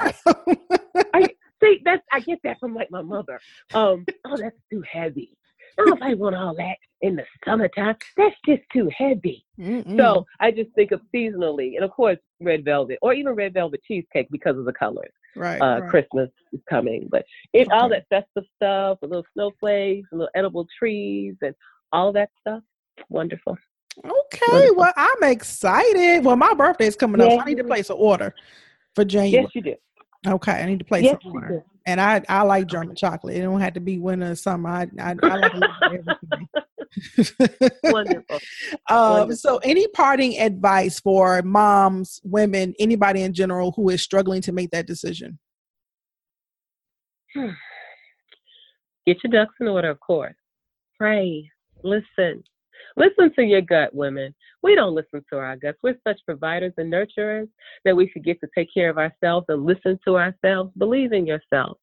I, 1.12 1.28
see, 1.62 1.80
that's 1.84 2.02
I 2.12 2.20
get 2.20 2.38
that 2.44 2.58
from 2.60 2.74
like 2.74 2.90
my 2.90 3.02
mother. 3.02 3.40
Um, 3.74 4.06
oh, 4.24 4.36
that's 4.36 4.56
too 4.70 4.82
heavy. 4.90 5.36
Nobody 5.78 6.14
want 6.14 6.36
all 6.36 6.54
that 6.56 6.76
in 7.02 7.16
the 7.16 7.24
summertime. 7.44 7.96
That's 8.16 8.34
just 8.46 8.62
too 8.72 8.90
heavy. 8.96 9.44
Mm-mm. 9.58 9.96
So 9.98 10.24
I 10.40 10.50
just 10.50 10.70
think 10.74 10.92
of 10.92 11.02
seasonally, 11.14 11.74
and 11.76 11.84
of 11.84 11.90
course, 11.90 12.18
red 12.40 12.64
velvet 12.64 12.98
or 13.02 13.12
even 13.14 13.34
red 13.34 13.54
velvet 13.54 13.80
cheesecake 13.86 14.28
because 14.30 14.58
of 14.58 14.64
the 14.64 14.72
colors. 14.72 15.12
Right. 15.34 15.60
Uh, 15.60 15.80
right. 15.80 15.90
Christmas 15.90 16.30
is 16.52 16.60
coming, 16.68 17.08
but 17.10 17.24
it 17.52 17.66
okay. 17.66 17.76
all 17.76 17.88
that 17.90 18.06
festive 18.08 18.44
stuff, 18.56 18.98
the 19.00 19.08
little 19.08 19.26
snowflakes, 19.34 20.08
the 20.10 20.18
little 20.18 20.30
edible 20.34 20.66
trees, 20.78 21.34
and 21.42 21.54
all 21.92 22.12
that 22.12 22.30
stuff 22.40 22.62
wonderful. 23.08 23.56
Okay, 23.98 24.40
wonderful. 24.48 24.76
well, 24.76 24.92
I'm 24.96 25.30
excited. 25.30 26.24
Well, 26.24 26.36
my 26.36 26.54
birthday 26.54 26.86
is 26.86 26.96
coming 26.96 27.20
up. 27.20 27.30
So 27.30 27.40
I 27.40 27.44
need 27.44 27.58
to 27.58 27.64
place 27.64 27.90
an 27.90 27.96
order 27.98 28.34
for 28.94 29.04
January. 29.04 29.44
Yes, 29.44 29.50
you 29.54 29.62
do. 29.62 29.74
Okay, 30.26 30.52
I 30.52 30.66
need 30.66 30.78
to 30.78 30.84
place 30.84 31.04
yes, 31.04 31.16
an 31.24 31.30
order. 31.32 31.64
And 31.86 32.00
I, 32.00 32.20
I 32.28 32.42
like 32.42 32.66
German 32.66 32.96
chocolate. 32.96 33.36
It 33.36 33.42
don't 33.42 33.60
have 33.60 33.74
to 33.74 33.80
be 33.80 33.98
winter 33.98 34.32
or 34.32 34.34
summer. 34.34 34.68
I, 34.68 34.88
I, 35.00 35.14
I 35.22 35.36
like 35.36 35.52
everything. 35.84 36.48
Wonderful. 37.84 38.38
Um, 38.88 39.10
Wonderful. 39.10 39.36
So, 39.36 39.58
any 39.58 39.88
parting 39.88 40.38
advice 40.38 41.00
for 41.00 41.42
moms, 41.42 42.20
women, 42.24 42.74
anybody 42.78 43.22
in 43.22 43.32
general 43.32 43.72
who 43.72 43.88
is 43.88 44.00
struggling 44.00 44.40
to 44.42 44.52
make 44.52 44.70
that 44.70 44.86
decision? 44.86 45.38
Get 47.34 49.16
your 49.24 49.32
ducks 49.32 49.54
in 49.60 49.68
order, 49.68 49.90
of 49.90 49.98
course. 50.00 50.34
Pray, 50.98 51.50
listen, 51.82 52.44
Listen 52.96 53.32
to 53.34 53.42
your 53.42 53.60
gut, 53.60 53.94
women. 53.94 54.34
We 54.62 54.74
don't 54.74 54.94
listen 54.94 55.24
to 55.30 55.38
our 55.38 55.56
guts. 55.56 55.78
We're 55.82 55.98
such 56.06 56.18
providers 56.24 56.72
and 56.76 56.92
nurturers 56.92 57.48
that 57.84 57.96
we 57.96 58.10
forget 58.12 58.38
to 58.40 58.48
take 58.54 58.72
care 58.72 58.90
of 58.90 58.98
ourselves 58.98 59.46
and 59.48 59.64
listen 59.64 59.98
to 60.06 60.16
ourselves. 60.16 60.72
Believe 60.78 61.12
in 61.12 61.26
yourself. 61.26 61.78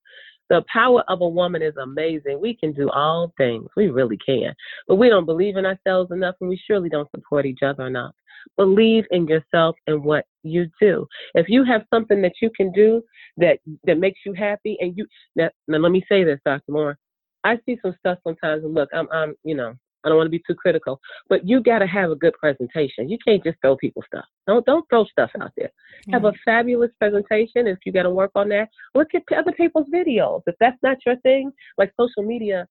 The 0.49 0.63
power 0.71 1.03
of 1.08 1.21
a 1.21 1.27
woman 1.27 1.62
is 1.62 1.75
amazing. 1.77 2.39
We 2.39 2.56
can 2.56 2.73
do 2.73 2.89
all 2.89 3.34
things. 3.38 3.67
We 3.75 3.88
really 3.88 4.17
can. 4.23 4.53
But 4.88 4.95
we 4.95 5.10
don't 5.10 5.25
believe 5.25 5.58
in 5.58 5.65
ourselves 5.65 6.12
enough 6.12 6.36
and 6.41 6.49
we 6.49 6.62
surely 6.67 6.89
don't 6.89 7.10
support 7.12 7.45
each 7.45 7.63
other 7.63 7.88
enough. 7.88 8.13
Believe 8.58 9.06
in 9.12 9.25
yourself 9.25 9.75
and 9.88 10.03
what 10.03 10.25
you 10.43 10.67
do. 10.79 11.08
If 11.34 11.47
you 11.47 11.63
have 11.63 11.86
something 11.93 12.21
that 12.21 12.34
you 12.41 12.49
can 12.56 12.71
do 12.71 13.01
that 13.38 13.60
that 13.86 13.97
makes 13.97 14.19
you 14.25 14.34
happy 14.34 14.77
and 14.82 14.97
you 14.97 15.08
now, 15.36 15.49
now 15.67 15.77
let 15.77 15.91
me 15.91 16.03
say 16.10 16.23
this, 16.23 16.39
Dr. 16.45 16.71
Moore. 16.71 16.97
I 17.45 17.58
see 17.65 17.77
some 17.82 17.95
stuff 17.99 18.19
sometimes 18.23 18.63
and 18.63 18.73
look, 18.73 18.89
I'm 18.93 19.08
I'm 19.12 19.36
you 19.43 19.56
know, 19.56 19.75
I 20.03 20.09
don't 20.09 20.17
want 20.17 20.27
to 20.27 20.31
be 20.31 20.43
too 20.45 20.55
critical, 20.55 20.99
but 21.29 21.47
you 21.47 21.61
got 21.61 21.79
to 21.79 21.87
have 21.87 22.11
a 22.11 22.15
good 22.15 22.33
presentation. 22.39 23.09
You 23.09 23.17
can't 23.25 23.43
just 23.43 23.57
throw 23.61 23.77
people 23.77 24.03
stuff. 24.07 24.25
Don't 24.47 24.65
don't 24.65 24.85
throw 24.89 25.05
stuff 25.05 25.31
out 25.41 25.51
there. 25.57 25.71
Have 26.11 26.25
a 26.25 26.33
fabulous 26.43 26.91
presentation. 26.99 27.67
If 27.67 27.79
you 27.85 27.91
got 27.91 28.03
to 28.03 28.09
work 28.09 28.31
on 28.35 28.49
that, 28.49 28.69
look 28.95 29.09
at 29.15 29.23
other 29.35 29.53
people's 29.53 29.87
videos. 29.93 30.41
If 30.47 30.55
that's 30.59 30.77
not 30.83 30.97
your 31.05 31.15
thing, 31.17 31.51
like 31.77 31.93
social 31.99 32.23
media 32.23 32.67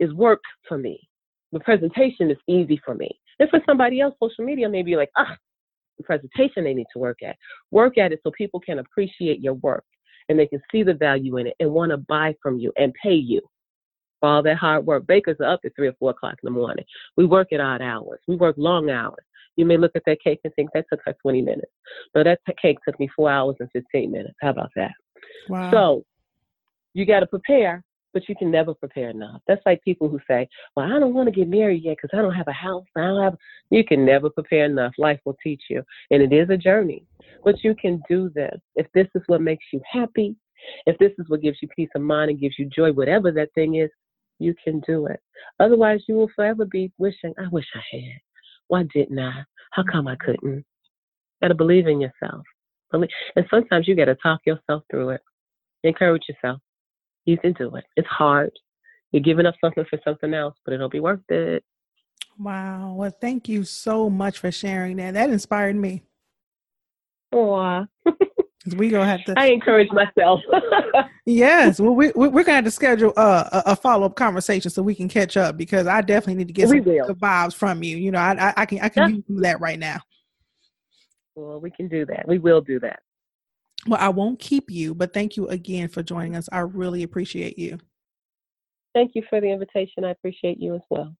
is 0.00 0.12
work 0.14 0.40
for 0.66 0.78
me. 0.78 1.08
The 1.52 1.60
presentation 1.60 2.30
is 2.30 2.38
easy 2.48 2.80
for 2.84 2.94
me. 2.94 3.10
If 3.38 3.50
for 3.50 3.60
somebody 3.68 4.00
else, 4.00 4.14
social 4.22 4.44
media 4.44 4.68
may 4.68 4.82
be 4.82 4.96
like, 4.96 5.10
ah, 5.16 5.36
the 5.98 6.04
presentation 6.04 6.64
they 6.64 6.74
need 6.74 6.86
to 6.92 6.98
work 6.98 7.18
at. 7.22 7.36
Work 7.70 7.98
at 7.98 8.12
it 8.12 8.20
so 8.22 8.30
people 8.36 8.60
can 8.60 8.78
appreciate 8.78 9.40
your 9.40 9.54
work 9.54 9.84
and 10.28 10.38
they 10.38 10.46
can 10.46 10.62
see 10.70 10.82
the 10.82 10.94
value 10.94 11.36
in 11.36 11.48
it 11.48 11.54
and 11.60 11.70
want 11.70 11.90
to 11.90 11.98
buy 11.98 12.34
from 12.42 12.58
you 12.58 12.72
and 12.76 12.92
pay 13.02 13.14
you 13.14 13.40
for 14.22 14.28
all 14.28 14.42
that 14.44 14.56
hard 14.56 14.86
work. 14.86 15.06
Bakers 15.06 15.36
are 15.40 15.52
up 15.52 15.60
at 15.64 15.74
three 15.74 15.88
or 15.88 15.94
four 15.98 16.10
o'clock 16.10 16.36
in 16.42 16.46
the 16.46 16.50
morning. 16.50 16.84
We 17.16 17.26
work 17.26 17.52
at 17.52 17.60
odd 17.60 17.82
hours. 17.82 18.20
We 18.28 18.36
work 18.36 18.54
long 18.56 18.88
hours. 18.88 19.24
You 19.56 19.66
may 19.66 19.76
look 19.76 19.92
at 19.96 20.02
that 20.06 20.22
cake 20.22 20.38
and 20.44 20.54
think 20.54 20.70
that 20.72 20.86
took 20.90 21.00
her 21.04 21.14
20 21.20 21.42
minutes. 21.42 21.72
No, 22.14 22.22
that 22.22 22.38
cake 22.60 22.78
took 22.86 22.98
me 23.00 23.10
four 23.14 23.28
hours 23.28 23.56
and 23.58 23.68
15 23.72 24.10
minutes. 24.10 24.34
How 24.40 24.50
about 24.50 24.70
that? 24.76 24.92
Wow. 25.48 25.70
So 25.72 26.04
you 26.94 27.04
got 27.04 27.20
to 27.20 27.26
prepare, 27.26 27.82
but 28.14 28.28
you 28.28 28.36
can 28.36 28.50
never 28.50 28.74
prepare 28.74 29.10
enough. 29.10 29.40
That's 29.48 29.60
like 29.66 29.82
people 29.82 30.08
who 30.08 30.20
say, 30.28 30.48
"Well, 30.76 30.86
I 30.86 31.00
don't 31.00 31.14
want 31.14 31.26
to 31.26 31.34
get 31.34 31.48
married 31.48 31.82
yet 31.82 31.96
because 32.00 32.16
I 32.16 32.22
don't 32.22 32.34
have 32.34 32.48
a 32.48 32.52
house. 32.52 32.84
I 32.96 33.00
don't 33.00 33.22
have." 33.22 33.36
You 33.70 33.84
can 33.84 34.04
never 34.04 34.30
prepare 34.30 34.66
enough. 34.66 34.92
Life 34.98 35.20
will 35.24 35.36
teach 35.42 35.62
you, 35.68 35.82
and 36.10 36.22
it 36.22 36.32
is 36.32 36.48
a 36.48 36.56
journey. 36.56 37.04
But 37.44 37.64
you 37.64 37.74
can 37.74 38.00
do 38.08 38.30
this 38.30 38.60
if 38.76 38.86
this 38.94 39.08
is 39.14 39.22
what 39.26 39.40
makes 39.40 39.64
you 39.72 39.80
happy. 39.90 40.36
If 40.86 40.96
this 40.98 41.12
is 41.18 41.28
what 41.28 41.42
gives 41.42 41.58
you 41.60 41.68
peace 41.74 41.90
of 41.96 42.02
mind 42.02 42.30
and 42.30 42.40
gives 42.40 42.58
you 42.58 42.66
joy, 42.66 42.92
whatever 42.92 43.32
that 43.32 43.52
thing 43.54 43.76
is, 43.76 43.90
you 44.42 44.54
can 44.62 44.80
do 44.86 45.06
it. 45.06 45.20
Otherwise, 45.60 46.00
you 46.08 46.14
will 46.14 46.30
forever 46.34 46.64
be 46.64 46.92
wishing, 46.98 47.34
I 47.38 47.48
wish 47.50 47.66
I 47.74 47.96
had. 47.96 48.20
Why 48.68 48.84
didn't 48.94 49.18
I? 49.18 49.44
How 49.72 49.84
come 49.90 50.08
I 50.08 50.16
couldn't? 50.16 50.64
got 51.42 51.48
to 51.48 51.54
believe 51.54 51.86
in 51.88 52.00
yourself. 52.00 52.44
And 52.92 53.46
sometimes 53.50 53.88
you 53.88 53.96
got 53.96 54.04
to 54.04 54.14
talk 54.14 54.40
yourself 54.46 54.84
through 54.90 55.10
it. 55.10 55.20
Encourage 55.82 56.22
yourself. 56.28 56.60
You 57.24 57.38
can 57.38 57.52
do 57.54 57.74
it. 57.76 57.84
It's 57.96 58.08
hard. 58.08 58.52
You're 59.10 59.22
giving 59.22 59.46
up 59.46 59.54
something 59.60 59.84
for 59.88 59.98
something 60.04 60.32
else, 60.32 60.54
but 60.64 60.74
it'll 60.74 60.88
be 60.88 61.00
worth 61.00 61.20
it. 61.28 61.64
Wow. 62.38 62.94
Well, 62.96 63.10
thank 63.10 63.48
you 63.48 63.64
so 63.64 64.08
much 64.08 64.38
for 64.38 64.50
sharing 64.50 64.96
that. 64.98 65.14
That 65.14 65.30
inspired 65.30 65.76
me. 65.76 66.02
Oh, 67.32 67.86
we 68.76 68.88
gonna 68.88 69.06
have 69.06 69.24
to. 69.24 69.34
I 69.36 69.46
encourage 69.46 69.90
myself. 69.90 70.40
yes, 71.26 71.80
well, 71.80 71.94
we, 71.94 72.12
we 72.14 72.26
are 72.28 72.44
gonna 72.44 72.56
have 72.56 72.64
to 72.64 72.70
schedule 72.70 73.12
a, 73.16 73.62
a 73.66 73.76
follow 73.76 74.06
up 74.06 74.16
conversation 74.16 74.70
so 74.70 74.82
we 74.82 74.94
can 74.94 75.08
catch 75.08 75.36
up 75.36 75.56
because 75.56 75.86
I 75.86 76.00
definitely 76.00 76.36
need 76.36 76.48
to 76.48 76.54
get 76.54 76.68
we 76.68 76.82
some 76.82 77.16
vibes 77.16 77.54
from 77.54 77.82
you. 77.82 77.96
You 77.96 78.12
know, 78.12 78.18
I 78.18 78.32
I, 78.34 78.54
I 78.58 78.66
can 78.66 78.80
I 78.80 78.88
can 78.88 79.02
yeah. 79.02 79.16
use 79.28 79.42
that 79.42 79.60
right 79.60 79.78
now. 79.78 80.00
Well, 81.34 81.60
we 81.60 81.70
can 81.70 81.88
do 81.88 82.04
that. 82.06 82.26
We 82.28 82.38
will 82.38 82.60
do 82.60 82.78
that. 82.80 83.00
Well, 83.86 84.00
I 84.00 84.10
won't 84.10 84.38
keep 84.38 84.70
you, 84.70 84.94
but 84.94 85.12
thank 85.12 85.36
you 85.36 85.48
again 85.48 85.88
for 85.88 86.02
joining 86.02 86.36
us. 86.36 86.48
I 86.52 86.60
really 86.60 87.02
appreciate 87.02 87.58
you. 87.58 87.78
Thank 88.94 89.12
you 89.14 89.22
for 89.28 89.40
the 89.40 89.50
invitation. 89.50 90.04
I 90.04 90.10
appreciate 90.10 90.60
you 90.60 90.74
as 90.74 90.82
well. 90.90 91.16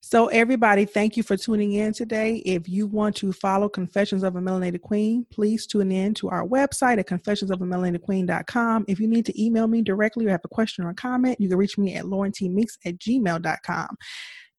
So, 0.00 0.28
everybody, 0.28 0.84
thank 0.84 1.16
you 1.16 1.22
for 1.22 1.36
tuning 1.36 1.72
in 1.72 1.92
today. 1.92 2.36
If 2.46 2.68
you 2.68 2.86
want 2.86 3.16
to 3.16 3.32
follow 3.32 3.68
Confessions 3.68 4.22
of 4.22 4.36
a 4.36 4.40
Melanated 4.40 4.80
Queen, 4.80 5.26
please 5.30 5.66
tune 5.66 5.90
in 5.90 6.14
to 6.14 6.30
our 6.30 6.46
website 6.46 6.98
at 6.98 7.08
confessionsofamelated 7.08 8.84
If 8.88 9.00
you 9.00 9.08
need 9.08 9.26
to 9.26 9.42
email 9.42 9.66
me 9.66 9.82
directly 9.82 10.26
or 10.26 10.30
have 10.30 10.40
a 10.44 10.48
question 10.48 10.84
or 10.84 10.90
a 10.90 10.94
comment, 10.94 11.40
you 11.40 11.48
can 11.48 11.58
reach 11.58 11.76
me 11.76 11.94
at 11.96 12.04
laurentmeeks 12.04 12.78
at 12.86 12.98
gmail.com. 12.98 13.96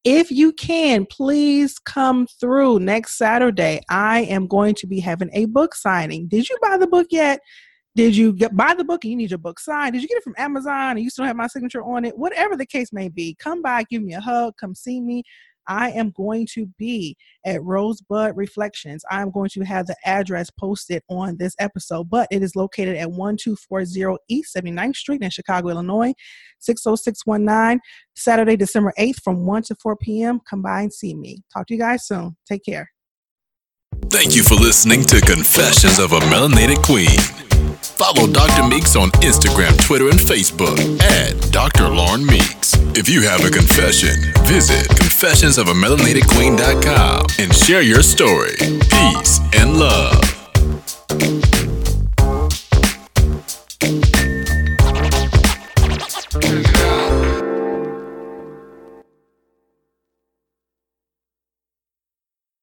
If 0.03 0.31
you 0.31 0.53
can, 0.53 1.05
please 1.05 1.77
come 1.79 2.27
through 2.39 2.79
next 2.79 3.17
Saturday. 3.17 3.81
I 3.89 4.21
am 4.21 4.47
going 4.47 4.75
to 4.75 4.87
be 4.87 4.99
having 4.99 5.29
a 5.33 5.45
book 5.45 5.73
signing. 5.73 6.27
Did 6.27 6.49
you 6.49 6.57
buy 6.61 6.77
the 6.77 6.87
book 6.87 7.07
yet? 7.11 7.39
Did 7.95 8.15
you 8.15 8.33
get 8.33 8.55
buy 8.55 8.75
the 8.75 8.83
book 8.83 9.03
and 9.03 9.11
you 9.11 9.17
need 9.17 9.31
your 9.31 9.39
book 9.39 9.59
signed? 9.59 9.93
Did 9.93 10.01
you 10.01 10.07
get 10.07 10.17
it 10.17 10.23
from 10.23 10.35
Amazon 10.37 10.91
and 10.91 11.01
you 11.01 11.09
still 11.09 11.25
have 11.25 11.35
my 11.35 11.47
signature 11.47 11.83
on 11.83 12.05
it? 12.05 12.17
Whatever 12.17 12.55
the 12.55 12.65
case 12.65 12.93
may 12.93 13.09
be, 13.09 13.35
come 13.39 13.61
by, 13.61 13.83
give 13.89 14.01
me 14.01 14.13
a 14.13 14.21
hug, 14.21 14.53
come 14.59 14.75
see 14.75 15.01
me. 15.01 15.23
I 15.69 15.91
am 15.91 16.11
going 16.11 16.47
to 16.53 16.65
be 16.77 17.15
at 17.45 17.63
Rosebud 17.63 18.35
Reflections. 18.35 19.05
I'm 19.09 19.29
going 19.29 19.49
to 19.51 19.61
have 19.61 19.85
the 19.85 19.95
address 20.03 20.49
posted 20.49 21.03
on 21.09 21.37
this 21.37 21.55
episode, 21.59 22.09
but 22.09 22.27
it 22.31 22.41
is 22.41 22.55
located 22.55 22.95
at 22.95 23.11
1240 23.11 24.17
East 24.27 24.55
79th 24.55 24.95
Street 24.95 25.21
in 25.21 25.29
Chicago, 25.29 25.69
Illinois, 25.69 26.13
60619, 26.59 27.79
Saturday, 28.15 28.57
December 28.57 28.93
8th 28.97 29.21
from 29.23 29.45
1 29.45 29.63
to 29.63 29.75
4 29.75 29.95
p.m. 29.97 30.39
Come 30.49 30.63
by 30.63 30.81
and 30.81 30.93
see 30.93 31.13
me. 31.13 31.43
Talk 31.53 31.67
to 31.67 31.75
you 31.75 31.79
guys 31.79 32.07
soon. 32.07 32.35
Take 32.47 32.65
care. 32.65 32.89
Thank 34.07 34.35
you 34.35 34.43
for 34.43 34.55
listening 34.55 35.03
to 35.03 35.21
Confessions 35.21 35.99
of 35.99 36.11
a 36.13 36.19
Melanated 36.19 36.81
Queen. 36.83 37.19
Follow 37.81 38.27
Dr. 38.31 38.67
Meeks 38.67 38.95
on 38.95 39.09
Instagram, 39.21 39.77
Twitter, 39.85 40.09
and 40.09 40.19
Facebook 40.19 40.79
at 41.01 41.51
Dr. 41.51 41.87
Lauren 41.89 42.25
Meeks. 42.25 42.73
If 42.95 43.07
you 43.09 43.21
have 43.23 43.43
a 43.45 43.49
confession, 43.51 44.15
visit 44.45 44.87
confessionsofamelanatedqueen.com 44.89 47.25
and 47.39 47.53
share 47.53 47.81
your 47.81 48.01
story. 48.01 48.55
Peace 48.57 49.39
and 49.53 49.77
love. 49.77 50.23